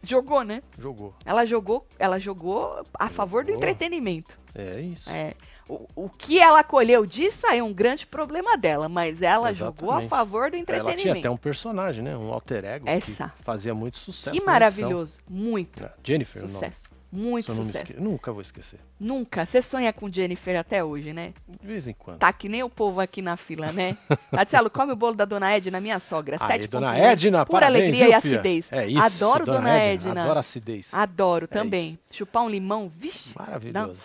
[0.05, 0.62] Jogou, né?
[0.79, 1.15] Jogou.
[1.25, 3.62] Ela jogou, ela jogou a favor do Jogou.
[3.69, 4.37] entretenimento.
[4.55, 5.09] É isso.
[5.11, 5.35] É.
[5.69, 9.91] O, o que ela colheu disso aí é um grande problema dela, mas ela jogou
[9.93, 10.09] a Exatamente.
[10.11, 11.19] favor do Ela tinha entretenimento.
[11.21, 12.17] até um personagem, né?
[12.17, 13.33] Um alter ego Essa.
[13.38, 14.25] que fazia muito sucesso.
[14.25, 14.53] que na edição.
[14.53, 15.21] maravilhoso.
[15.31, 16.83] Muito É, Jennifer, sucesso.
[17.12, 17.92] Muito não me sucesso.
[18.01, 18.81] Nunca vou esquecer.
[18.98, 19.44] Nunca.
[19.44, 21.35] Você sonha com Jennifer até hoje, né?
[21.61, 22.18] De vez em quando.
[22.18, 23.98] Tá que nem o povo aqui na fila, né?
[24.33, 26.38] Marcelo, come o bolo da dona Edna, minha sogra.
[26.40, 27.03] Aí, Sete dona ponto.
[27.03, 28.68] Edna, Pura parabéns, alegria viu, e acidez.
[28.72, 30.22] É isso, Adoro dona, Edna.
[30.22, 30.94] Adoro acidez.
[30.94, 31.88] Adoro É também.
[31.90, 31.98] isso.
[32.11, 33.31] Chupar um limão, vixe.
[33.38, 34.01] Maravilhoso.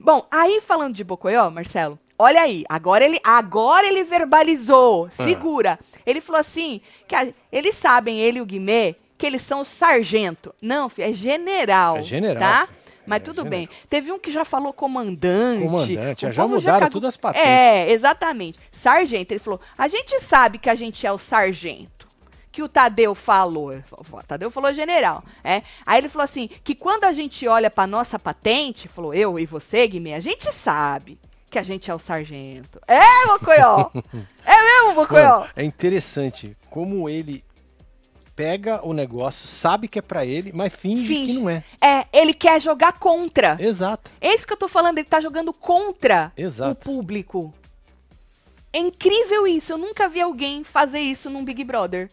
[0.00, 5.24] Bom, aí falando de Bocoió, Marcelo, olha aí, agora ele, agora ele verbalizou, Ah.
[5.24, 5.78] segura.
[6.04, 10.54] Ele falou assim, que a- eles sabem, ele e o Guimê, que eles são sargento.
[10.60, 11.96] Não, filho, é general.
[11.98, 12.66] É general, Tá?
[12.66, 12.78] filho.
[13.06, 13.50] Mas É, tudo general.
[13.60, 13.68] bem.
[13.88, 15.62] Teve um que já falou comandante.
[15.62, 17.46] Comandante, O já mudaram cagou- tudo as patentes.
[17.48, 18.58] É, exatamente.
[18.72, 21.94] Sargento, ele falou, a gente sabe que a gente é o sargento.
[22.50, 23.70] que o Tadeu falou?
[23.98, 25.60] O Tadeu falou general, é?
[25.84, 29.44] Aí ele falou assim, que quando a gente olha pra nossa patente, falou eu e
[29.44, 31.18] você, Guimê, a gente sabe
[31.50, 32.80] que a gente é o sargento.
[32.88, 33.90] É, Bocoió?
[34.42, 35.44] é mesmo, Bocoió?
[35.54, 37.44] É interessante como ele
[38.36, 41.64] pega o negócio, sabe que é para ele, mas finge, finge, que não é.
[41.82, 43.56] É, ele quer jogar contra.
[43.58, 44.10] Exato.
[44.20, 46.72] Isso que eu tô falando, ele tá jogando contra Exato.
[46.72, 47.54] o público.
[48.72, 52.10] É incrível isso, eu nunca vi alguém fazer isso num Big Brother.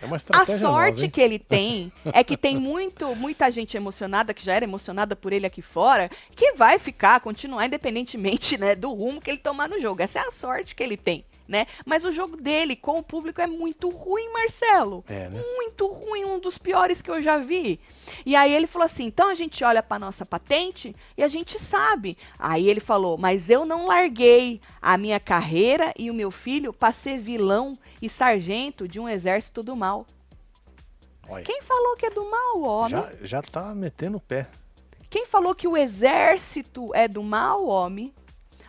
[0.00, 4.32] É uma a sorte nova, que ele tem é que tem muito, muita gente emocionada,
[4.32, 8.92] que já era emocionada por ele aqui fora, que vai ficar, continuar independentemente né, do
[8.92, 10.02] rumo que ele tomar no jogo.
[10.02, 11.66] Essa é a sorte que ele tem né?
[11.84, 15.04] Mas o jogo dele com o público é muito ruim, Marcelo.
[15.08, 15.42] É, né?
[15.56, 17.80] Muito ruim, um dos piores que eu já vi.
[18.24, 21.58] E aí ele falou assim: então a gente olha para nossa patente e a gente
[21.58, 22.16] sabe.
[22.38, 26.92] Aí ele falou: mas eu não larguei a minha carreira e o meu filho para
[26.92, 30.06] ser vilão e sargento de um exército do mal.
[31.28, 31.44] Olha.
[31.44, 32.90] Quem falou que é do mal, homem?
[32.90, 34.46] Já, já tá metendo o pé.
[35.08, 38.12] Quem falou que o exército é do mal, homem?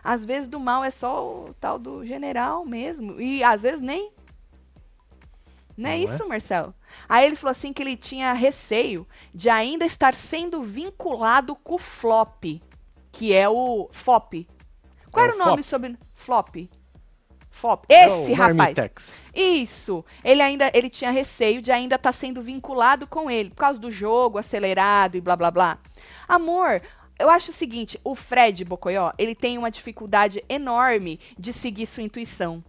[0.06, 3.20] Às vezes do mal é só o tal do general mesmo.
[3.20, 4.12] E às vezes nem.
[5.76, 6.28] Não, é Não é isso?
[6.28, 6.72] Marcelo?
[7.08, 11.78] Aí ele falou assim que ele tinha receio de ainda estar sendo vinculado com o
[11.78, 12.44] flop,
[13.10, 14.46] que é o FOP.
[15.10, 16.54] Qual é era o nome sobre flop?
[17.50, 17.86] FOP.
[17.88, 18.56] Esse é rapaz.
[18.56, 19.14] Marmitex.
[19.34, 20.04] Isso.
[20.22, 23.80] Ele ainda ele tinha receio de ainda estar tá sendo vinculado com ele por causa
[23.80, 25.78] do jogo acelerado e blá blá blá.
[26.28, 26.80] Amor,
[27.18, 32.02] eu acho o seguinte, o Fred Bocoió, ele tem uma dificuldade enorme de seguir sua
[32.02, 32.62] intuição.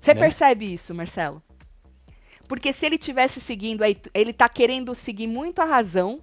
[0.00, 0.20] Você né?
[0.20, 1.42] percebe isso, Marcelo?
[2.48, 6.20] Porque se ele tivesse seguindo, ele tá querendo seguir muito a razão,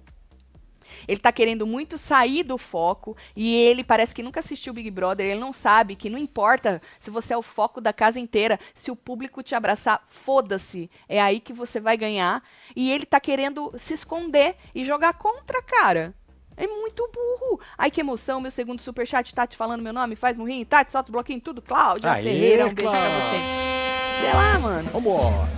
[1.08, 5.26] ele tá querendo muito sair do foco e ele parece que nunca assistiu Big Brother,
[5.26, 8.90] ele não sabe que não importa se você é o foco da casa inteira, se
[8.90, 12.42] o público te abraçar, foda-se, é aí que você vai ganhar.
[12.76, 16.14] E ele tá querendo se esconder e jogar contra, cara.
[16.56, 17.60] É muito burro.
[17.76, 21.12] Ai, que emoção, meu segundo superchat, Tati falando meu nome, faz murrinho, Tati, solta o
[21.12, 23.72] bloquinho, tudo, Cláudia Aê, Ferreira, um beijo pra você.
[24.20, 24.88] Sei lá, mano.
[24.90, 25.48] Vambora.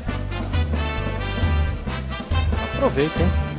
[2.74, 3.53] Aproveita, hein?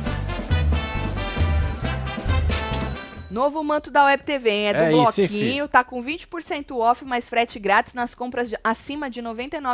[3.36, 4.68] Novo manto da Web TV, hein?
[4.68, 8.56] É do é bloquinho, isso, tá com 20% off, mais frete grátis nas compras de,
[8.64, 9.26] acima de R$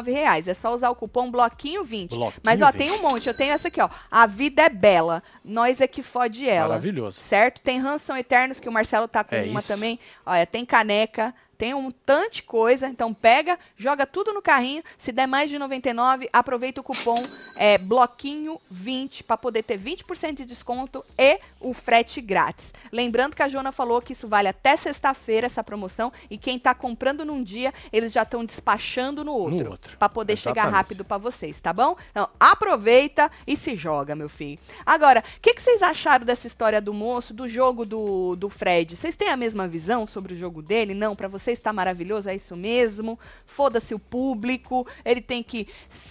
[0.05, 0.49] reais.
[0.49, 2.09] É só usar o cupom Bloquinho20.
[2.09, 2.77] Bloquinho Mas, ó, 20.
[2.77, 3.29] tem um monte.
[3.29, 3.89] Eu tenho essa aqui, ó.
[4.11, 5.23] A vida é bela.
[5.45, 6.71] Nós é que fode ela.
[6.71, 7.21] Maravilhoso.
[7.23, 7.61] Certo?
[7.61, 9.69] Tem Ransom Eternos, que o Marcelo tá com é uma isso.
[9.69, 9.97] também.
[10.27, 14.83] Olha, tem caneca, tem um tanto de coisa, então pega, joga tudo no carrinho.
[14.99, 17.23] Se der mais de 99, aproveita o cupom
[17.57, 22.75] é, bloquinho20 para poder ter 20% de desconto e o frete grátis.
[22.91, 26.75] Lembrando que a Jona falou que isso vale até sexta-feira essa promoção e quem está
[26.75, 29.97] comprando num dia, eles já estão despachando no outro, outro.
[29.97, 30.61] para poder Exatamente.
[30.61, 31.97] chegar rápido para vocês, tá bom?
[32.11, 34.59] Então, aproveita e se joga, meu filho.
[34.85, 38.97] Agora, o que, que vocês acharam dessa história do moço, do jogo do, do Fred?
[38.97, 40.95] Vocês têm a mesma visão sobre o jogo dele?
[40.95, 43.19] Não, para vocês está maravilhoso, é isso mesmo.
[43.45, 45.67] Foda-se o público, ele tem que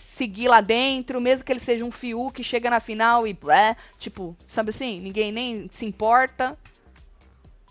[0.09, 3.77] seguir lá dentro, mesmo que ele seja um fiu que chega na final e blé,
[3.97, 6.57] tipo, sabe assim, ninguém nem se importa.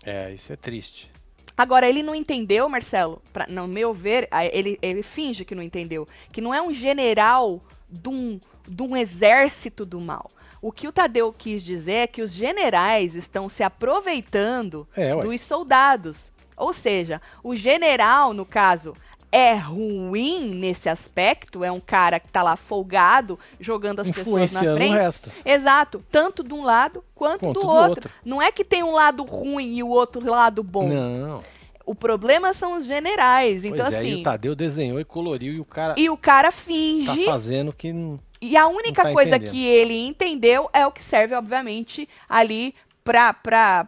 [0.03, 1.11] É, isso é triste.
[1.55, 6.07] Agora, ele não entendeu, Marcelo, pra, no meu ver, ele, ele finge que não entendeu,
[6.31, 10.27] que não é um general de um, de um exército do mal.
[10.61, 15.41] O que o Tadeu quis dizer é que os generais estão se aproveitando é, dos
[15.41, 16.31] soldados.
[16.61, 18.95] Ou seja, o general, no caso,
[19.31, 24.59] é ruim nesse aspecto, é um cara que tá lá folgado, jogando as pessoas na
[24.59, 24.91] frente.
[24.91, 25.31] O resto.
[25.43, 27.89] Exato, tanto de um lado quanto, quanto do, do outro.
[27.89, 28.11] outro.
[28.23, 30.87] Não é que tem um lado ruim e o outro lado bom.
[30.87, 31.43] Não.
[31.83, 33.65] O problema são os generais.
[33.65, 34.17] Então, pois é, assim.
[34.17, 35.95] E o Tadeu desenhou e coloriu e o cara.
[35.97, 37.25] E o cara finge.
[37.25, 37.91] Tá fazendo que.
[37.91, 39.51] Não, e a única tá coisa entendendo.
[39.51, 43.87] que ele entendeu é o que serve, obviamente, ali pra.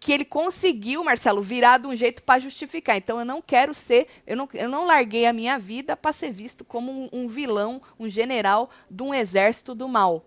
[0.00, 2.96] Que ele conseguiu, Marcelo, virar de um jeito para justificar.
[2.96, 6.32] Então eu não quero ser, eu não, eu não larguei a minha vida para ser
[6.32, 10.24] visto como um, um, vilão, um general de um exército do mal.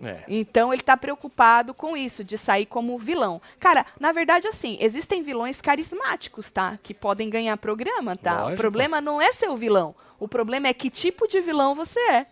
[0.00, 0.22] É.
[0.28, 3.42] Então ele está preocupado com isso, de sair como vilão.
[3.58, 6.78] Cara, na verdade, assim, existem vilões carismáticos, tá?
[6.80, 8.42] Que podem ganhar programa, tá?
[8.42, 8.54] Lógico.
[8.54, 9.94] O problema não é ser o vilão.
[10.20, 12.26] O problema é que tipo de vilão você é.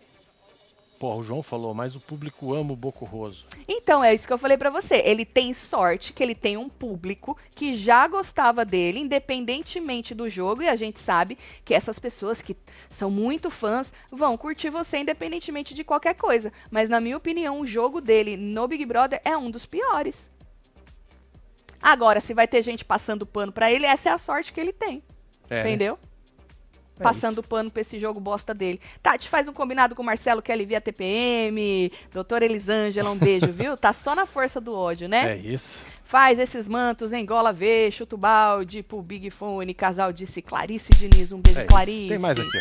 [1.01, 3.47] Porra, o João falou, mas o público ama o Boco Roso.
[3.67, 4.97] Então, é isso que eu falei para você.
[4.97, 10.61] Ele tem sorte que ele tem um público que já gostava dele, independentemente do jogo,
[10.61, 12.55] e a gente sabe que essas pessoas que
[12.91, 16.53] são muito fãs vão curtir você independentemente de qualquer coisa.
[16.69, 20.29] Mas, na minha opinião, o jogo dele no Big Brother é um dos piores.
[21.81, 24.71] Agora, se vai ter gente passando pano para ele, essa é a sorte que ele
[24.71, 25.01] tem.
[25.49, 25.69] É, né?
[25.69, 25.97] Entendeu?
[26.99, 27.43] É passando isso.
[27.43, 28.79] pano pra esse jogo bosta dele.
[29.01, 31.91] Tati, faz um combinado com o Marcelo que alivia a TPM.
[32.13, 33.77] Doutora Elisângela, um beijo, viu?
[33.77, 35.33] Tá só na força do ódio, né?
[35.33, 35.79] É isso.
[36.03, 41.31] Faz esses mantos, engola V, chuta o balde pro Big Fone, casal disse Clarice Diniz.
[41.31, 42.09] Um beijo, é Clarice.
[42.09, 42.59] Tem mais aqui,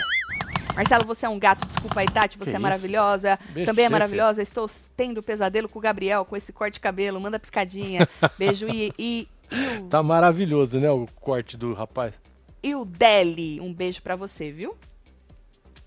[0.75, 2.63] Marcelo, você é um gato, desculpa aí, Tati, você que é isso?
[2.63, 3.39] maravilhosa.
[3.51, 4.35] Beijo Também é maravilhosa.
[4.35, 4.43] Filho.
[4.43, 7.21] Estou tendo pesadelo com o Gabriel, com esse corte de cabelo.
[7.21, 8.09] Manda piscadinha.
[8.39, 9.89] Beijo e, e, e o...
[9.89, 12.15] Tá maravilhoso, né, o corte do rapaz.
[12.63, 14.77] E o Deli, um beijo para você, viu?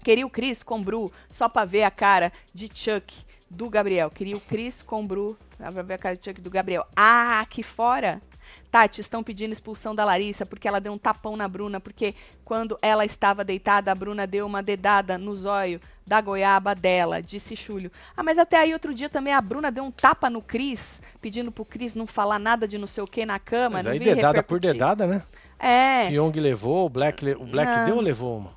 [0.04, 3.14] Queria o Cris com Bru, só pra ver a cara de Chuck
[3.50, 4.10] do Gabriel.
[4.10, 6.86] Queria o Cris com Bru, pra ver a cara de Chuck do Gabriel.
[6.96, 8.22] Ah, aqui fora
[8.72, 12.78] Tati, estão pedindo expulsão da Larissa porque ela deu um tapão na Bruna, porque quando
[12.82, 17.92] ela estava deitada, a Bruna deu uma dedada no zóio da goiaba dela, disse Chúlio.
[18.16, 21.52] Ah, mas até aí outro dia também a Bruna deu um tapa no Cris, pedindo
[21.52, 23.78] pro Cris não falar nada de não sei o que na cama.
[23.78, 24.48] Mas não aí dedada repercutir.
[24.48, 25.24] por dedada, né?
[25.64, 26.10] É.
[26.12, 28.52] Young levou, o Black, o Black deu ou levou uma?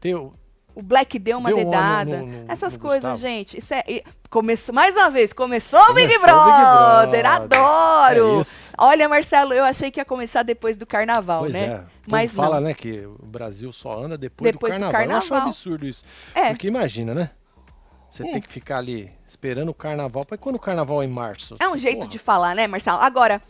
[0.00, 0.32] Deu,
[0.74, 2.18] o Black deu uma deu dedada.
[2.18, 3.18] No, no, Essas no coisas, Gustavo.
[3.18, 3.58] gente.
[3.58, 6.52] Isso é, começou, mais uma vez, começou, começou o Big Brother.
[6.52, 7.26] Big Brother.
[7.26, 8.40] Adoro.
[8.40, 8.44] É
[8.76, 11.64] Olha, Marcelo, eu achei que ia começar depois do carnaval, pois né?
[11.64, 11.84] É.
[12.08, 12.68] Mas fala, não.
[12.68, 14.92] né, que o Brasil só anda depois, depois do, carnaval.
[14.92, 15.16] do, carnaval.
[15.16, 16.04] Eu acho um absurdo isso.
[16.34, 16.50] É.
[16.50, 17.30] Porque imagina, né?
[18.10, 18.32] Você hum.
[18.32, 20.24] tem que ficar ali esperando o carnaval.
[20.24, 21.56] Para quando o carnaval é em março?
[21.60, 22.10] É um jeito Porra.
[22.10, 22.98] de falar, né, Marcelo?
[22.98, 23.40] Agora,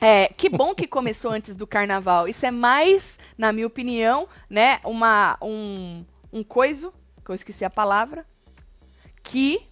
[0.00, 2.28] é, que bom que começou antes do carnaval.
[2.28, 6.92] Isso é mais, na minha opinião, né, uma, um, um coiso,
[7.24, 8.26] que eu esqueci a palavra,
[9.22, 9.66] que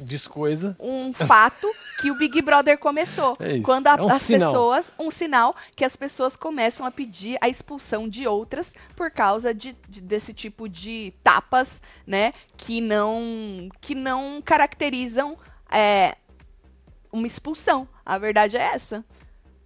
[0.00, 0.76] Descoisa.
[0.78, 1.68] Um fato
[2.00, 3.36] que o Big Brother começou.
[3.40, 4.52] É quando a, é um as sinal.
[4.52, 4.92] pessoas.
[4.98, 9.76] Um sinal que as pessoas começam a pedir a expulsão de outras por causa de,
[9.88, 12.32] de, desse tipo de tapas, né?
[12.56, 13.68] Que não.
[13.80, 15.36] que não caracterizam
[15.70, 16.16] é,
[17.12, 17.88] uma expulsão.
[18.04, 19.04] A verdade é essa.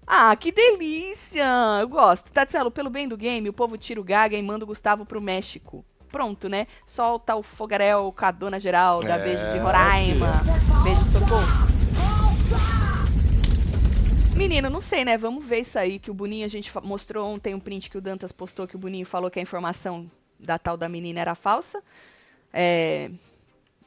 [0.06, 1.46] Ah, que delícia!
[1.80, 2.30] Eu gosto.
[2.30, 5.20] Tatselo, pelo bem do game, o povo tira o Gaga e manda o Gustavo pro
[5.20, 5.84] México.
[6.10, 6.66] Pronto, né?
[6.86, 9.14] Solta o fogarel com a dona Geralda.
[9.14, 10.26] É, beijo de Roraima.
[10.84, 11.72] Beijo, socorro.
[14.36, 15.16] Menino, não sei, né?
[15.16, 18.00] Vamos ver isso aí que o Boninho, a gente mostrou ontem um print que o
[18.00, 21.82] Dantas postou que o Boninho falou que a informação da tal da menina era falsa.
[22.52, 23.10] É,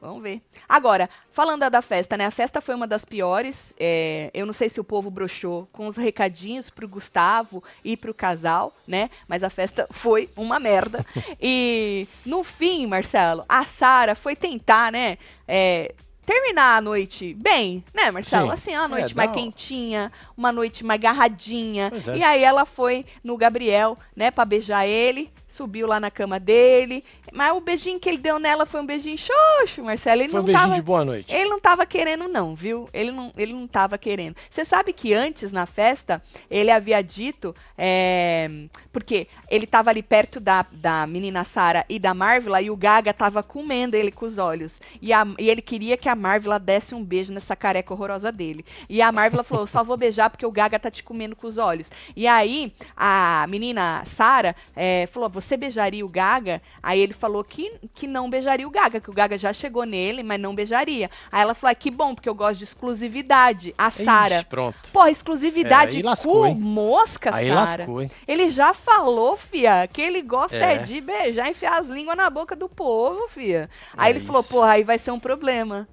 [0.01, 0.41] Vamos ver.
[0.67, 2.25] Agora, falando da festa, né?
[2.25, 3.73] A festa foi uma das piores.
[3.79, 8.13] É, eu não sei se o povo broxou com os recadinhos pro Gustavo e pro
[8.13, 9.09] casal, né?
[9.27, 11.05] Mas a festa foi uma merda.
[11.41, 15.17] e no fim, Marcelo, a Sara foi tentar, né?
[15.47, 15.93] É,
[16.25, 18.47] terminar a noite bem, né, Marcelo?
[18.47, 18.53] Sim.
[18.53, 21.91] Assim, uma noite é, mais quentinha, uma noite mais agarradinha.
[22.07, 22.17] É.
[22.17, 27.03] E aí ela foi no Gabriel, né, para beijar ele subiu lá na cama dele.
[27.34, 30.22] Mas o beijinho que ele deu nela foi um beijinho xoxo, Marcelo.
[30.22, 31.34] Ele foi um beijinho tava, de boa noite.
[31.34, 32.89] Ele não tava querendo, não, viu?
[32.93, 34.36] Ele não, ele não tava querendo.
[34.49, 37.56] Você sabe que antes, na festa, ele havia dito.
[37.78, 38.49] É,
[38.91, 43.14] porque ele tava ali perto da, da menina Sara e da Marvila e o Gaga
[43.14, 44.82] tava comendo ele com os olhos.
[45.01, 48.66] E, a, e ele queria que a Marvila desse um beijo nessa careca horrorosa dele.
[48.89, 51.58] E a Marvila falou: só vou beijar porque o Gaga tá te comendo com os
[51.58, 51.89] olhos.
[52.16, 56.61] E aí, a menina Sara é, falou: você beijaria o Gaga?
[56.81, 60.23] Aí ele falou que, que não beijaria o Gaga, que o Gaga já chegou nele,
[60.23, 61.09] mas não beijaria.
[61.31, 63.73] Aí ela falou: ah, que bom, porque eu gosto de exclusividade.
[63.77, 64.45] A Sara.
[64.49, 64.77] Pronto.
[64.91, 67.85] Pô, exclusividade é, lascou, com mosca, Sara.
[68.27, 70.75] Ele já falou, fia, que ele gosta é.
[70.75, 73.69] é de beijar, enfiar as línguas na boca do povo, fia.
[73.95, 74.27] Aí é ele isso.
[74.27, 75.87] falou: porra, aí vai ser um problema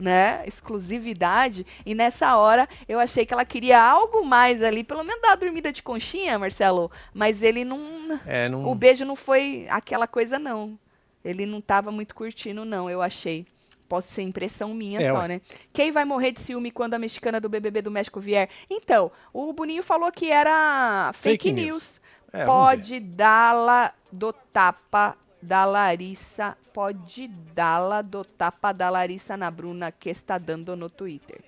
[0.00, 0.42] né?
[0.46, 1.66] Exclusividade.
[1.84, 5.36] E nessa hora eu achei que ela queria algo mais ali, pelo menos dar a
[5.36, 6.90] dormida de conchinha, Marcelo.
[7.12, 8.20] Mas ele não.
[8.26, 8.66] É, não...
[8.68, 10.78] O beijo não foi aquela coisa, não.
[11.24, 13.46] Ele não tava muito curtindo, não, eu achei.
[13.88, 15.40] Pode ser impressão minha é, só, né?
[15.72, 18.48] Quem vai morrer de ciúme quando a mexicana do BBB do México vier?
[18.70, 21.66] Então, o Boninho falou que era fake, fake news.
[21.66, 22.00] news.
[22.32, 29.92] É, Pode dar-la do tapa da Larissa pode dá-la do tapa da Larissa na Bruna
[29.92, 31.40] que está dando no Twitter.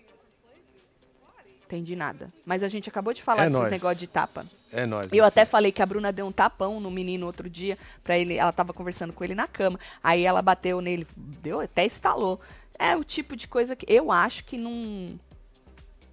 [1.66, 2.28] Entendi nada.
[2.44, 4.44] Mas a gente acabou de falar é desse negócio de tapa.
[4.70, 5.08] É nóis.
[5.10, 8.34] Eu até falei que a Bruna deu um tapão no menino outro dia para ele.
[8.34, 9.80] Ela tava conversando com ele na cama.
[10.04, 12.38] Aí ela bateu nele, deu até estalou.
[12.78, 15.18] É o tipo de coisa que eu acho que não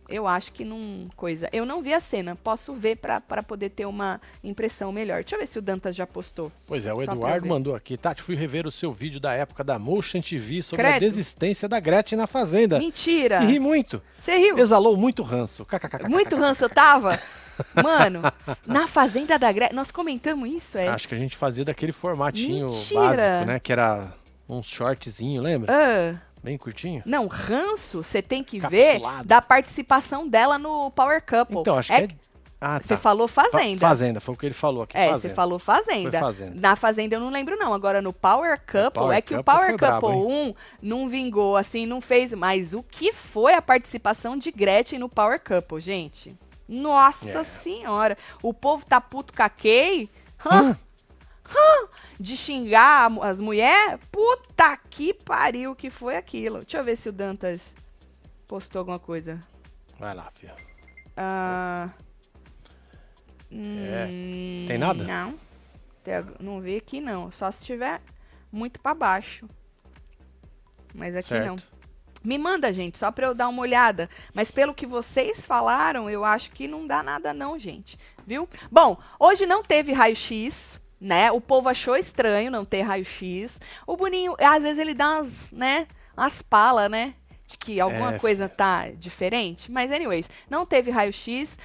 [0.09, 1.49] eu acho que não coisa.
[1.53, 5.21] Eu não vi a cena, posso ver para poder ter uma impressão melhor.
[5.21, 6.51] Deixa eu ver se o Dantas já postou.
[6.65, 7.97] Pois é, o Eduardo mandou aqui.
[7.97, 10.95] Tati, fui rever o seu vídeo da época da Motion TV sobre Credo.
[10.95, 12.79] a desistência da Gretchen na Fazenda.
[12.79, 13.43] Mentira!
[13.43, 14.01] E ri muito.
[14.19, 14.57] Você riu?
[14.57, 15.65] Exalou muito ranço.
[16.09, 17.19] Muito ranço eu tava?
[17.83, 18.21] Mano,
[18.65, 20.87] na Fazenda da Gretchen, nós comentamos isso, é?
[20.87, 22.99] Acho que a gente fazia daquele formatinho Mentira.
[22.99, 23.59] básico, né?
[23.59, 24.13] Que era
[24.47, 25.71] uns shortzinho, lembra?
[25.71, 26.21] Ah.
[26.43, 27.03] Bem curtinho?
[27.05, 29.17] Não, ranço, você tem que Capsulado.
[29.17, 31.59] ver da participação dela no Power Couple.
[31.59, 32.17] Então, acho é, que é
[32.61, 32.97] Ah, Você tá.
[32.97, 33.79] falou Fazenda.
[33.79, 34.97] Fazenda, foi o que ele falou aqui.
[34.97, 36.19] É, você falou fazenda.
[36.19, 36.59] fazenda.
[36.59, 37.73] Na Fazenda eu não lembro, não.
[37.73, 41.55] Agora no Power Couple, Power é que Couple o Power Couple bravo, 1 não vingou,
[41.55, 42.33] assim, não fez.
[42.33, 46.37] Mas o que foi a participação de Gretchen no Power Couple, gente?
[46.67, 47.43] Nossa yeah.
[47.43, 48.17] senhora.
[48.43, 50.09] O povo tá puto com a Kay.
[50.45, 50.69] Hum.
[50.69, 50.75] Hum.
[52.19, 53.99] De xingar as mulheres.
[54.11, 56.59] Puta que pariu que foi aquilo.
[56.59, 57.73] Deixa eu ver se o Dantas
[58.47, 59.39] postou alguma coisa.
[59.97, 60.53] Vai lá, filho.
[61.15, 61.89] Ah.
[63.51, 64.07] É.
[64.67, 65.03] Tem nada?
[65.03, 65.39] Não.
[66.39, 67.31] Não vi aqui não.
[67.31, 68.01] Só se tiver
[68.51, 69.47] muito para baixo.
[70.93, 71.45] Mas aqui certo.
[71.45, 71.57] não.
[72.23, 74.09] Me manda, gente, só para eu dar uma olhada.
[74.33, 77.97] Mas pelo que vocês falaram, eu acho que não dá nada não, gente.
[78.25, 78.47] Viu?
[78.71, 81.31] Bom, hoje não teve raio-x, né?
[81.31, 83.59] O povo achou estranho não ter raio-x.
[83.87, 85.87] O Boninho, às vezes ele dá umas, né?
[86.15, 87.13] Umas palas, né?
[87.49, 89.71] de que alguma é, coisa tá diferente.
[89.71, 91.57] Mas, anyways, não teve raio-x.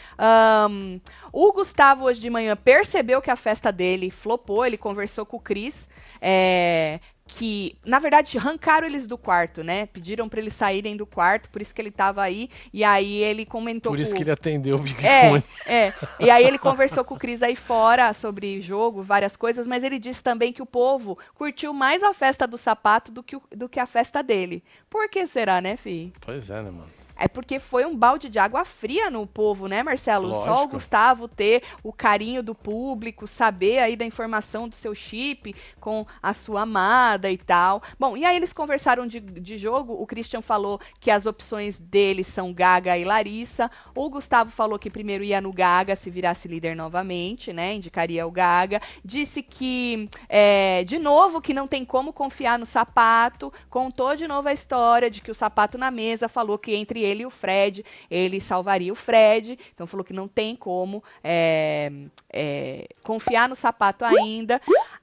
[0.70, 0.98] Um,
[1.30, 4.64] o Gustavo, hoje de manhã, percebeu que a festa dele flopou.
[4.64, 5.86] Ele conversou com o Cris.
[6.22, 9.86] É, que, na verdade, arrancaram eles do quarto, né?
[9.86, 12.50] Pediram para eles saírem do quarto, por isso que ele tava aí.
[12.72, 14.16] E aí ele comentou Por isso com...
[14.18, 15.44] que ele atendeu o Big é, Fone.
[15.66, 19.82] É, e aí ele conversou com o Cris aí fora sobre jogo, várias coisas, mas
[19.82, 23.42] ele disse também que o povo curtiu mais a festa do sapato do que, o,
[23.50, 24.62] do que a festa dele.
[24.90, 26.12] Por que será, né, Fi?
[26.20, 27.03] Pois é, né, mano?
[27.16, 30.28] É porque foi um balde de água fria no povo, né, Marcelo?
[30.28, 30.44] Lógico.
[30.44, 35.54] Só o Gustavo ter o carinho do público, saber aí da informação do seu chip
[35.80, 37.82] com a sua amada e tal.
[37.98, 39.92] Bom, e aí eles conversaram de, de jogo.
[39.94, 43.70] O Christian falou que as opções dele são Gaga e Larissa.
[43.94, 47.74] O Gustavo falou que primeiro ia no Gaga se virasse líder novamente, né?
[47.74, 48.80] Indicaria o Gaga.
[49.04, 53.52] Disse que, é, de novo, que não tem como confiar no sapato.
[53.70, 57.22] Contou de novo a história de que o sapato na mesa falou que entre ele
[57.22, 59.58] e o Fred, ele salvaria o Fred.
[59.74, 61.92] Então falou que não tem como é,
[62.32, 64.60] é, confiar no sapato ainda.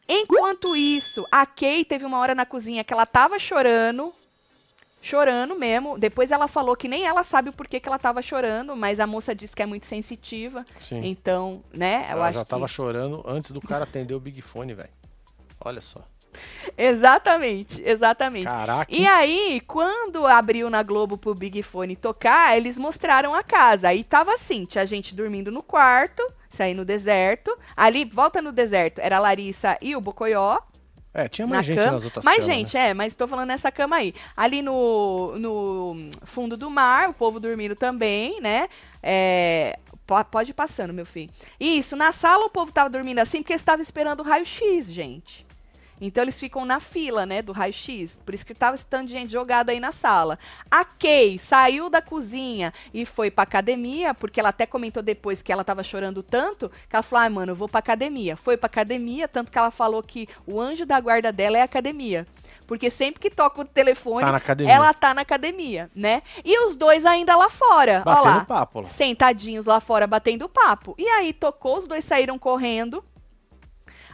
[0.07, 4.13] Enquanto isso, a Kay teve uma hora na cozinha que ela tava chorando.
[5.01, 5.97] Chorando mesmo.
[5.97, 9.07] Depois ela falou que nem ela sabe o porquê que ela tava chorando, mas a
[9.07, 10.63] moça disse que é muito sensitiva.
[10.79, 11.01] Sim.
[11.03, 12.05] Então, né?
[12.07, 12.71] Eu ela já tava que...
[12.71, 14.89] chorando antes do cara atender o Big Fone, velho.
[15.59, 16.03] Olha só.
[16.77, 18.45] exatamente, exatamente.
[18.45, 18.93] Caraca.
[18.93, 23.89] E aí, quando abriu na Globo pro Big Fone tocar, eles mostraram a casa.
[23.89, 27.57] Aí tava assim, tinha gente dormindo no quarto, sair no deserto.
[27.75, 30.59] Ali, volta no deserto, era a Larissa e o Bocoió.
[31.13, 31.91] É, tinha mais gente cama.
[31.91, 32.89] nas outras Mais camas, gente, né?
[32.89, 34.13] é, mas tô falando nessa cama aí.
[34.35, 38.69] Ali no, no fundo do mar, o povo dormindo também, né?
[39.03, 39.77] É,
[40.29, 41.29] pode ir passando, meu filho.
[41.59, 45.45] Isso, na sala o povo tava dormindo assim porque estava esperando o raio-x, gente.
[46.01, 48.19] Então eles ficam na fila, né, do raio-x.
[48.25, 50.39] Por isso que tava esse tanto de gente jogada aí na sala.
[50.69, 55.51] A Kay saiu da cozinha e foi pra academia, porque ela até comentou depois que
[55.51, 58.35] ela tava chorando tanto, que ela falou: "Ai, ah, mano, eu vou pra academia".
[58.35, 61.65] Foi pra academia, tanto que ela falou que o anjo da guarda dela é a
[61.65, 62.25] academia.
[62.65, 66.23] Porque sempre que toca o telefone, tá ela tá na academia, né?
[66.43, 68.79] E os dois ainda lá fora, batendo ó lá, papo.
[68.81, 68.87] Lá.
[68.87, 70.95] Sentadinhos lá fora, batendo papo.
[70.97, 73.03] E aí tocou, os dois saíram correndo.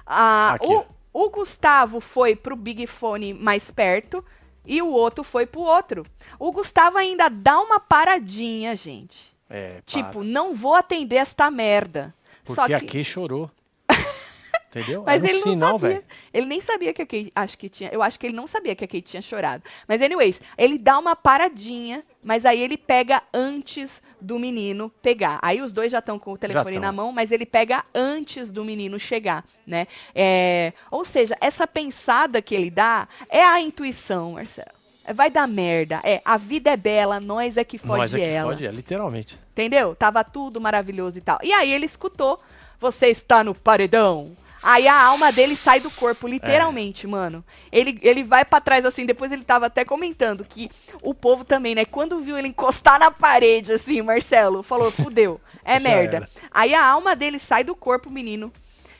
[0.07, 0.83] Ah, o,
[1.19, 4.23] o Gustavo foi pro Big Fone mais perto
[4.63, 6.05] e o outro foi pro outro.
[6.37, 9.33] O Gustavo ainda dá uma paradinha, gente.
[9.49, 12.13] É, tipo, não vou atender esta merda.
[12.43, 12.73] Porque Só que...
[12.73, 13.49] a Kay chorou.
[14.69, 15.01] Entendeu?
[15.03, 16.03] Mas um ele sinal, não sabia.
[16.31, 17.89] Ele nem sabia que a Kate acho que tinha.
[17.91, 19.63] Eu acho que ele não sabia que a Kate tinha chorado.
[19.87, 25.39] Mas anyways, ele dá uma paradinha, mas aí ele pega antes do menino pegar.
[25.41, 28.65] Aí os dois já estão com o telefone na mão, mas ele pega antes do
[28.65, 29.87] menino chegar, né?
[30.13, 34.75] É, ou seja, essa pensada que ele dá é a intuição, Marcelo.
[35.15, 36.01] Vai dar merda.
[36.03, 38.51] É, a vida é bela, nós é que fode nós é que ela.
[38.51, 39.39] Fode, é, literalmente.
[39.53, 39.95] Entendeu?
[39.95, 41.39] Tava tudo maravilhoso e tal.
[41.41, 42.37] E aí ele escutou:
[42.77, 44.35] "Você está no paredão".
[44.61, 47.09] Aí a alma dele sai do corpo, literalmente, é.
[47.09, 47.43] mano.
[47.71, 50.69] Ele, ele vai para trás assim, depois ele tava até comentando que
[51.01, 55.79] o povo também, né, quando viu ele encostar na parede, assim, Marcelo, falou, fudeu, é
[55.79, 56.17] merda.
[56.17, 56.29] Era.
[56.51, 58.51] Aí a alma dele sai do corpo, menino.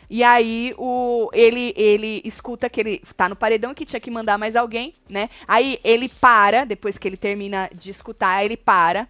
[0.09, 4.37] E aí o, ele, ele escuta que ele tá no paredão que tinha que mandar
[4.37, 5.29] mais alguém, né?
[5.45, 9.07] Aí ele para, depois que ele termina de escutar, ele para.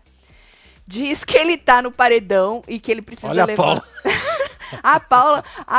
[0.87, 3.63] Diz que ele tá no paredão e que ele precisa Olha levar.
[3.63, 3.83] A Paula,
[4.83, 4.99] a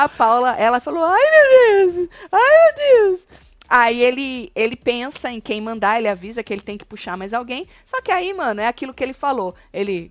[0.09, 2.09] Paula, ela falou: "Ai, meu Deus!
[2.33, 3.21] Ai, meu Deus!"
[3.69, 7.35] Aí ele, ele pensa em quem mandar, ele avisa que ele tem que puxar mais
[7.35, 7.69] alguém.
[7.85, 9.55] Só que aí, mano, é aquilo que ele falou.
[9.73, 10.11] Ele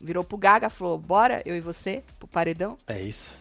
[0.00, 3.38] virou pro Gaga, falou: "Bora, eu e você pro paredão?" É isso.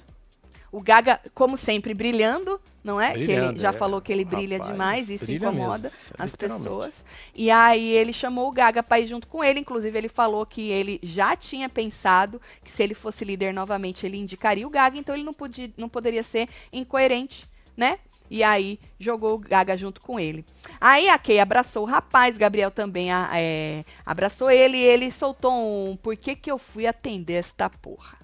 [0.72, 3.14] O Gaga, como sempre, brilhando não é?
[3.14, 3.74] que ele já é.
[3.74, 7.06] falou que ele brilha Rapaz, demais, isso incomoda mesmo, as pessoas.
[7.36, 10.72] E aí ele chamou o Gaga para ir junto com ele, inclusive ele falou que
[10.72, 15.14] ele já tinha pensado que se ele fosse líder novamente ele indicaria o Gaga, então
[15.14, 18.00] ele não, podia, não poderia ser incoerente, né?
[18.30, 20.46] E aí jogou o Gaga junto com ele.
[20.80, 25.98] Aí a Kay abraçou o rapaz, Gabriel também é, abraçou ele e ele soltou um
[25.98, 28.18] por que que eu fui atender esta porra?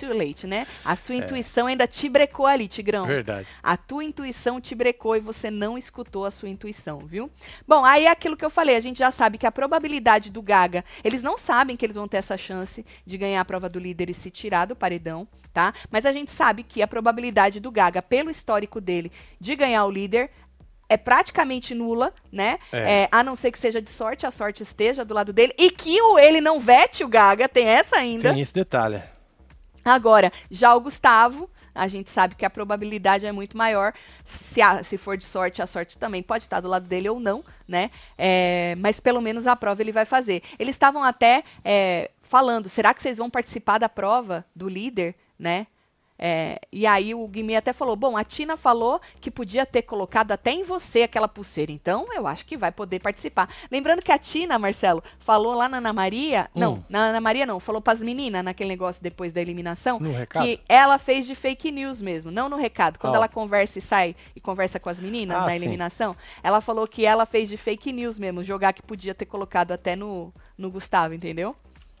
[0.00, 0.66] Too late, né?
[0.84, 1.18] A sua é.
[1.18, 3.06] intuição ainda te brecou ali, Tigrão.
[3.06, 3.46] Verdade.
[3.62, 7.30] A tua intuição te brecou e você não escutou a sua intuição, viu?
[7.66, 10.42] Bom, aí é aquilo que eu falei, a gente já sabe que a probabilidade do
[10.42, 13.78] Gaga, eles não sabem que eles vão ter essa chance de ganhar a prova do
[13.78, 15.74] líder e se tirar do paredão, tá?
[15.90, 19.90] Mas a gente sabe que a probabilidade do Gaga, pelo histórico dele, de ganhar o
[19.90, 20.30] líder
[20.88, 22.58] é praticamente nula, né?
[22.72, 23.02] É.
[23.02, 25.54] É, a não ser que seja de sorte, a sorte esteja do lado dele.
[25.56, 28.32] E que o ele não vete o Gaga, tem essa ainda.
[28.32, 29.00] Tem esse detalhe.
[29.84, 33.92] Agora, já o Gustavo, a gente sabe que a probabilidade é muito maior.
[34.24, 37.20] Se, a, se for de sorte, a sorte também pode estar do lado dele ou
[37.20, 37.90] não, né?
[38.18, 40.42] É, mas pelo menos a prova ele vai fazer.
[40.58, 45.66] Eles estavam até é, falando: será que vocês vão participar da prova do líder, né?
[46.22, 50.32] É, e aí o Guimê até falou: bom, a Tina falou que podia ter colocado
[50.32, 53.48] até em você aquela pulseira, então eu acho que vai poder participar.
[53.70, 56.60] Lembrando que a Tina, Marcelo, falou lá na Ana Maria, hum.
[56.60, 59.98] não, na Ana Maria não, falou para as meninas naquele negócio depois da eliminação,
[60.42, 62.98] que ela fez de fake news mesmo, não no recado.
[62.98, 63.16] Quando oh.
[63.16, 66.40] ela conversa e sai e conversa com as meninas ah, na eliminação, sim.
[66.42, 69.96] ela falou que ela fez de fake news mesmo, jogar que podia ter colocado até
[69.96, 71.56] no, no Gustavo, entendeu?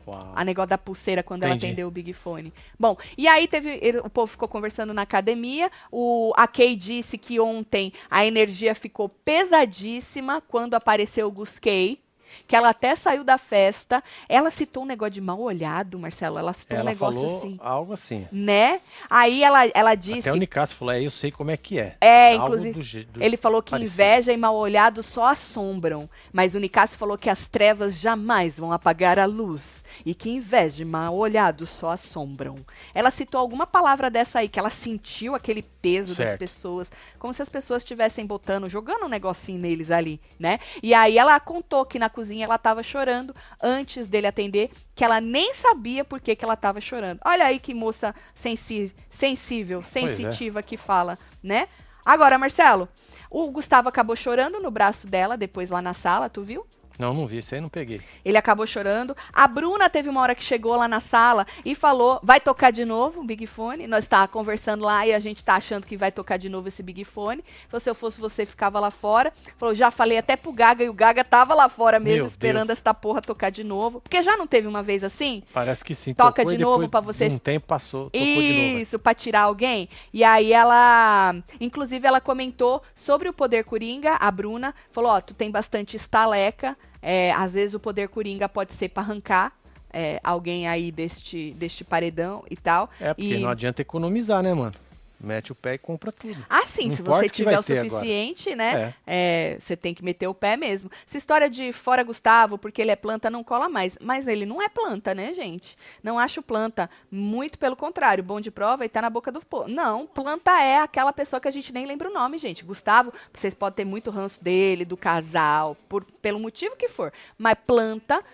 [0.06, 0.32] Uau.
[0.34, 1.64] A negócio da pulseira quando Entendi.
[1.64, 2.52] ela atendeu o Big Fone.
[2.78, 3.78] Bom, e aí teve.
[3.82, 5.70] Ele, o povo ficou conversando na academia.
[5.90, 12.00] O, a Kay disse que ontem a energia ficou pesadíssima quando apareceu o Gus Kay
[12.46, 14.02] que ela até saiu da festa.
[14.28, 16.38] Ela citou um negócio de mal olhado, Marcelo.
[16.38, 17.58] Ela citou ela um negócio falou assim.
[17.60, 18.28] Algo assim.
[18.30, 18.80] Né?
[19.08, 20.28] Aí ela, ela disse.
[20.28, 21.96] Até o Nicasso falou, é, eu sei como é que é.
[22.00, 23.04] É, algo inclusive.
[23.04, 23.92] Do, do ele falou que parecido.
[23.92, 26.08] inveja e mal olhado só assombram.
[26.32, 29.84] Mas o Nicasso falou que as trevas jamais vão apagar a luz.
[30.04, 32.56] E que inveja e mal olhado só assombram.
[32.94, 36.30] Ela citou alguma palavra dessa aí, que ela sentiu aquele peso certo.
[36.30, 36.92] das pessoas.
[37.18, 40.58] Como se as pessoas estivessem botando, jogando um negocinho neles ali, né?
[40.82, 45.20] E aí ela contou que na cozinha, ela estava chorando antes dele atender, que ela
[45.20, 47.18] nem sabia por que, que ela estava chorando.
[47.24, 49.84] Olha aí que moça sensi sensível, é.
[49.84, 50.62] sensitiva é.
[50.62, 51.66] que fala, né?
[52.04, 52.88] Agora, Marcelo,
[53.30, 56.66] o Gustavo acabou chorando no braço dela, depois lá na sala, tu viu?
[57.00, 57.98] Não, não vi, isso aí não peguei.
[58.22, 59.16] Ele acabou chorando.
[59.32, 62.84] A Bruna teve uma hora que chegou lá na sala e falou: vai tocar de
[62.84, 63.86] novo o Big Fone.
[63.86, 66.82] Nós tá conversando lá e a gente tá achando que vai tocar de novo esse
[66.82, 67.42] Big Fone.
[67.80, 69.32] Se eu fosse você, ficava lá fora.
[69.56, 72.66] Falou: já falei até pro Gaga e o Gaga tava lá fora mesmo, Meu esperando
[72.66, 72.78] Deus.
[72.78, 74.02] esta porra tocar de novo.
[74.02, 75.42] Porque já não teve uma vez assim?
[75.54, 76.12] Parece que sim.
[76.12, 77.32] Toca de novo para vocês.
[77.32, 78.10] Um tempo passou.
[78.10, 79.88] Tocou Isso, para tirar alguém.
[80.12, 84.16] E aí ela, inclusive, ela comentou sobre o poder coringa.
[84.20, 86.76] A Bruna falou: ó, oh, tu tem bastante estaleca.
[87.02, 89.52] É, às vezes o poder coringa pode ser para arrancar
[89.92, 92.88] é, alguém aí deste, deste paredão e tal.
[93.00, 93.38] É, porque e...
[93.38, 94.74] não adianta economizar, né, mano?
[95.22, 96.44] Mete o pé e compra tudo.
[96.48, 98.94] Ah, sim, não se você tiver o suficiente, né?
[99.06, 99.52] É.
[99.52, 100.90] É, você tem que meter o pé mesmo.
[101.06, 103.98] Essa história de fora Gustavo, porque ele é planta, não cola mais.
[104.00, 105.76] Mas ele não é planta, né, gente?
[106.02, 106.88] Não acho planta.
[107.10, 109.68] Muito pelo contrário, bom de prova e tá na boca do povo.
[109.68, 112.64] Não, planta é aquela pessoa que a gente nem lembra o nome, gente.
[112.64, 117.12] Gustavo, vocês podem ter muito ranço dele, do casal, por, pelo motivo que for.
[117.36, 118.24] Mas planta,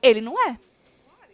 [0.00, 0.56] ele não é.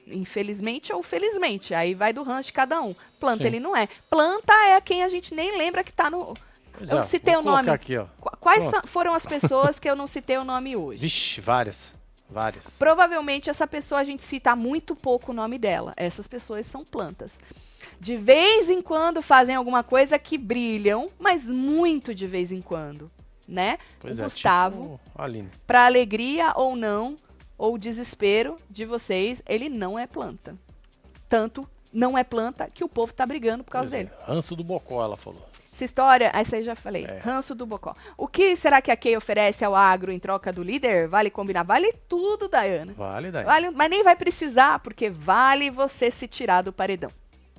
[0.07, 1.75] Infelizmente ou felizmente.
[1.75, 2.95] Aí vai do rancho de cada um.
[3.21, 3.49] Planta Sim.
[3.49, 3.89] ele não é.
[4.11, 6.35] Planta é quem a gente nem lembra que está no.
[6.81, 7.71] eu é, citei o nome.
[7.71, 7.95] Aqui,
[8.41, 11.01] Quais foram as pessoas que eu não citei o nome hoje?
[11.01, 11.93] Vixe, várias.
[12.33, 12.79] Várias.
[12.79, 15.93] Provavelmente essa pessoa a gente cita muito pouco o nome dela.
[15.97, 17.39] Essas pessoas são plantas.
[18.01, 23.11] De vez em quando fazem alguma coisa que brilham, mas muito de vez em quando,
[23.47, 23.79] né?
[24.01, 27.17] Pois o é, Gustavo, tipo para alegria ou não,
[27.63, 30.59] ou desespero de vocês, ele não é planta.
[31.29, 34.17] Tanto não é planta que o povo tá brigando por causa pois é, dele.
[34.21, 34.25] É.
[34.25, 35.49] Ranço do Bocó, ela falou.
[35.73, 37.05] Essa história, essa aí já falei.
[37.05, 37.19] É.
[37.19, 37.95] Ranço do Bocó.
[38.19, 41.07] O que será que a Kay oferece ao agro em troca do líder?
[41.07, 41.63] Vale combinar?
[41.63, 42.95] Vale tudo, Dayana.
[42.95, 43.53] Vale, Dayana.
[43.53, 47.13] Vale, mas nem vai precisar, porque vale você se tirar do paredão.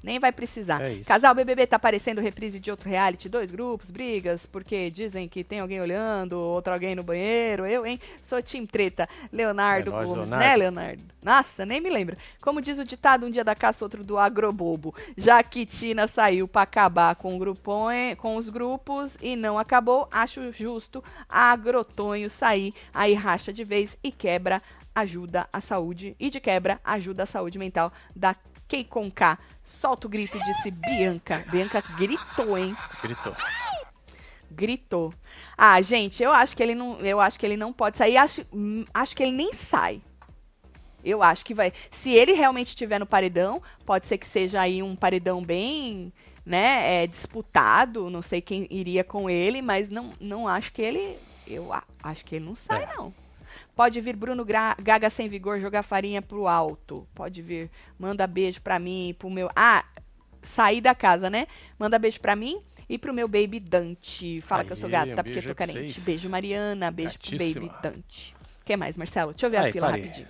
[0.03, 0.81] Nem vai precisar.
[0.81, 5.45] É Casal BBB tá aparecendo reprise de outro reality, dois grupos, brigas, porque dizem que
[5.45, 7.65] tem alguém olhando, outro alguém no banheiro.
[7.65, 7.97] Eu, hein?
[8.21, 9.07] Sou time treta.
[9.31, 10.35] Leonardo é Gomes, Leonardo.
[10.35, 11.03] né, Leonardo?
[11.21, 12.17] Nossa, nem me lembro.
[12.41, 14.93] Como diz o ditado, um dia da caça, outro do agrobobo.
[15.17, 17.71] Já que Tina saiu para acabar com, o grupo,
[18.17, 23.97] com os grupos e não acabou, acho justo a Agrotonho sair, aí racha de vez
[24.03, 24.61] e quebra
[24.93, 28.35] ajuda a saúde e de quebra ajuda a saúde mental da
[28.67, 29.37] Kei com K.
[29.63, 31.45] Solta o grito, disse Bianca.
[31.49, 32.75] Bianca gritou, hein?
[33.01, 33.35] Gritou.
[34.51, 35.13] Gritou.
[35.57, 38.17] Ah, gente, eu acho que ele não, eu acho que ele não pode sair.
[38.17, 40.01] Acho, hum, acho que ele nem sai.
[41.03, 41.73] Eu acho que vai.
[41.91, 46.13] Se ele realmente estiver no paredão, pode ser que seja aí um paredão bem,
[46.45, 48.09] né, é, disputado.
[48.09, 51.17] Não sei quem iria com ele, mas não, não acho que ele.
[51.45, 52.95] Eu acho que ele não sai, é.
[52.95, 53.13] não.
[53.75, 57.07] Pode vir Bruno Gaga sem vigor jogar farinha pro alto.
[57.15, 57.71] Pode vir.
[57.97, 59.49] Manda beijo pra mim, pro meu.
[59.55, 59.83] Ah,
[60.43, 61.47] sair da casa, né?
[61.79, 64.41] Manda beijo pra mim e pro meu baby Dante.
[64.41, 65.99] Fala Aê, que eu sou gata, um porque eu tô carente.
[66.01, 66.91] Beijo, Mariana.
[66.91, 67.67] Beijo Gatíssima.
[67.67, 68.35] pro baby Dante.
[68.61, 69.31] O que mais, Marcelo?
[69.31, 70.03] Deixa eu ver Aí, a fila parei.
[70.03, 70.27] rapidinho.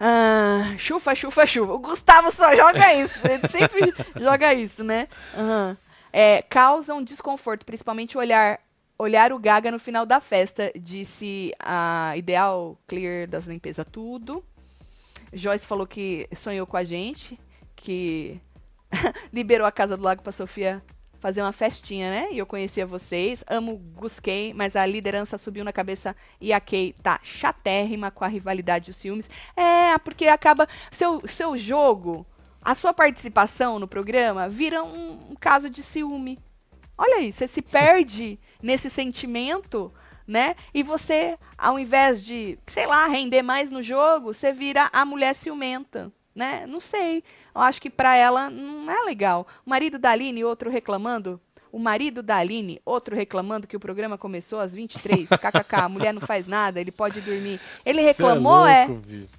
[0.00, 1.72] Ah, chufa, chufa, chufa.
[1.72, 3.18] O Gustavo só joga isso.
[3.26, 5.08] Ele sempre joga isso, né?
[5.36, 5.76] Uhum.
[6.12, 8.60] É, causam desconforto, principalmente o olhar
[8.98, 14.44] olhar o Gaga no final da festa, disse a Ideal Clear das Limpeza Tudo.
[15.32, 17.38] Joyce falou que sonhou com a gente,
[17.76, 18.40] que
[19.32, 20.82] liberou a Casa do Lago para Sofia
[21.20, 22.28] fazer uma festinha, né?
[22.32, 23.44] E eu conhecia vocês.
[23.48, 28.28] Amo Gusquei, mas a liderança subiu na cabeça e a Kay tá chatérrima com a
[28.28, 29.30] rivalidade e os ciúmes.
[29.56, 30.68] É, porque acaba.
[30.90, 32.26] Seu, seu jogo,
[32.62, 36.38] a sua participação no programa vira um, um caso de ciúme.
[36.96, 39.92] Olha aí, você se perde nesse sentimento,
[40.26, 40.54] né?
[40.74, 45.34] E você, ao invés de, sei lá, render mais no jogo, você vira a mulher
[45.34, 46.66] ciumenta, né?
[46.66, 47.24] Não sei.
[47.54, 49.46] Eu acho que para ela não é legal.
[49.64, 51.40] O marido da Aline, outro reclamando.
[51.70, 55.28] O marido da Aline, outro reclamando que o programa começou às 23.
[55.36, 57.60] KKK, a mulher não faz nada, ele pode dormir.
[57.84, 58.86] Ele é reclamou, é?
[58.86, 59.38] Louco, é?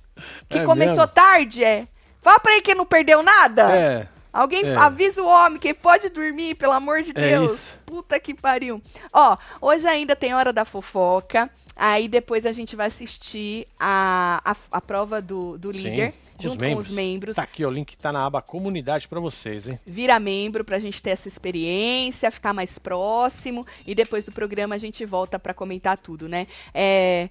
[0.49, 1.07] Que é começou mesmo?
[1.07, 1.88] tarde, é?
[2.22, 3.72] Fala pra ele que não perdeu nada.
[3.72, 4.07] É.
[4.32, 4.75] Alguém é.
[4.75, 7.51] avisa o homem que pode dormir, pelo amor de é Deus.
[7.51, 7.80] Isso.
[7.86, 8.82] Puta que pariu.
[9.11, 11.49] Ó, hoje ainda tem hora da fofoca.
[11.75, 16.13] Aí depois a gente vai assistir a, a, a prova do, do líder.
[16.38, 17.38] junto com os membros.
[17.38, 19.80] Tá aqui, o link tá na aba comunidade para vocês, hein?
[19.86, 24.77] Vira membro pra gente ter essa experiência, ficar mais próximo e depois do programa a
[24.77, 26.47] gente volta para comentar tudo, né?
[26.73, 27.30] É,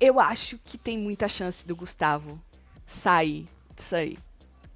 [0.00, 2.40] eu acho que tem muita chance do Gustavo
[2.86, 3.44] sair
[3.76, 4.18] disso aí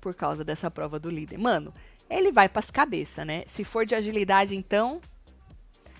[0.04, 1.38] por causa dessa prova do líder.
[1.38, 1.72] Mano,
[2.10, 3.42] ele vai pras cabeças, né?
[3.46, 5.00] Se for de agilidade, então,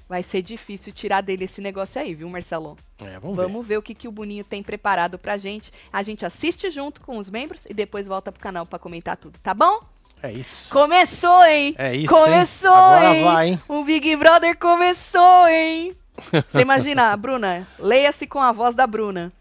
[0.07, 2.77] vai ser difícil tirar dele esse negócio aí, viu, Marcelo?
[2.99, 3.75] É, vamos, vamos ver.
[3.75, 3.79] ver.
[3.79, 5.73] o que, que o Boninho tem preparado pra gente.
[5.91, 9.39] A gente assiste junto com os membros e depois volta pro canal para comentar tudo,
[9.43, 9.81] tá bom?
[10.23, 10.69] É isso.
[10.69, 11.75] Começou, hein?
[11.79, 12.13] É isso.
[12.13, 12.77] Começou, hein?
[12.77, 13.25] Agora hein?
[13.25, 13.61] vai, hein?
[13.67, 15.97] O Big Brother começou, hein?
[16.51, 17.67] Você imagina, Bruna?
[17.79, 19.33] Leia-se com a voz da Bruna.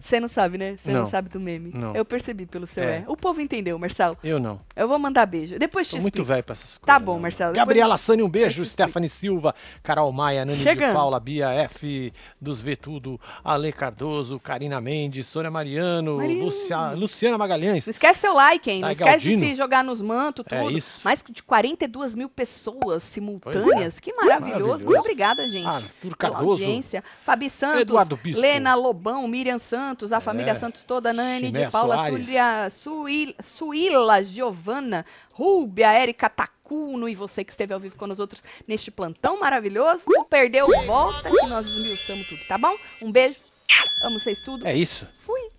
[0.00, 0.20] Você é.
[0.20, 0.76] não sabe, né?
[0.76, 1.00] Você não.
[1.00, 1.06] não.
[1.06, 1.70] sabe do meme.
[1.74, 1.94] Não.
[1.94, 2.98] Eu percebi pelo seu é.
[2.98, 3.04] é.
[3.06, 4.16] O povo entendeu, Marcelo.
[4.22, 4.60] Eu não.
[4.76, 5.58] Eu vou mandar beijo.
[5.58, 6.98] Depois te Tô muito velho pra essas tá coisas.
[6.98, 7.54] Tá bom, Marcelo.
[7.54, 8.64] Gabriela Sani, um beijo.
[8.64, 10.88] Stephanie Silva, Carol Maia, Nani Chegando.
[10.88, 17.38] de Paula, Bia F, dos V Tudo, Ale Cardoso, Karina Mendes, Sônia Mariano, Lucia, Luciana
[17.38, 17.86] Magalhães.
[17.86, 18.80] Não esquece seu like, hein?
[18.80, 20.70] Não esquece de se jogar nos mantos, é tudo.
[20.70, 21.00] É isso.
[21.04, 23.96] Mais de 42 mil pessoas simultâneas.
[23.96, 24.00] É.
[24.00, 24.50] Que maravilhoso.
[24.50, 24.84] maravilhoso.
[24.84, 25.66] Muito obrigada, gente.
[25.66, 26.50] Arthur Cardoso.
[26.62, 27.04] audiência.
[27.24, 28.40] Fabi Santos, Eduardo Bispo.
[28.40, 30.54] Lena Lobão, Miriam Santos, a família é.
[30.54, 37.50] Santos toda, Nani, de Paula, Sulia, Suila, Suila, Giovana, Rúbia, Érica Tacuno e você que
[37.50, 40.04] esteve ao vivo com nós outros neste plantão maravilhoso.
[40.08, 42.76] Não perdeu, volta que nós esmiuçamos tudo, tá bom?
[43.00, 43.38] Um beijo,
[44.02, 44.66] amo vocês tudo.
[44.66, 45.06] É isso.
[45.20, 45.51] Fui.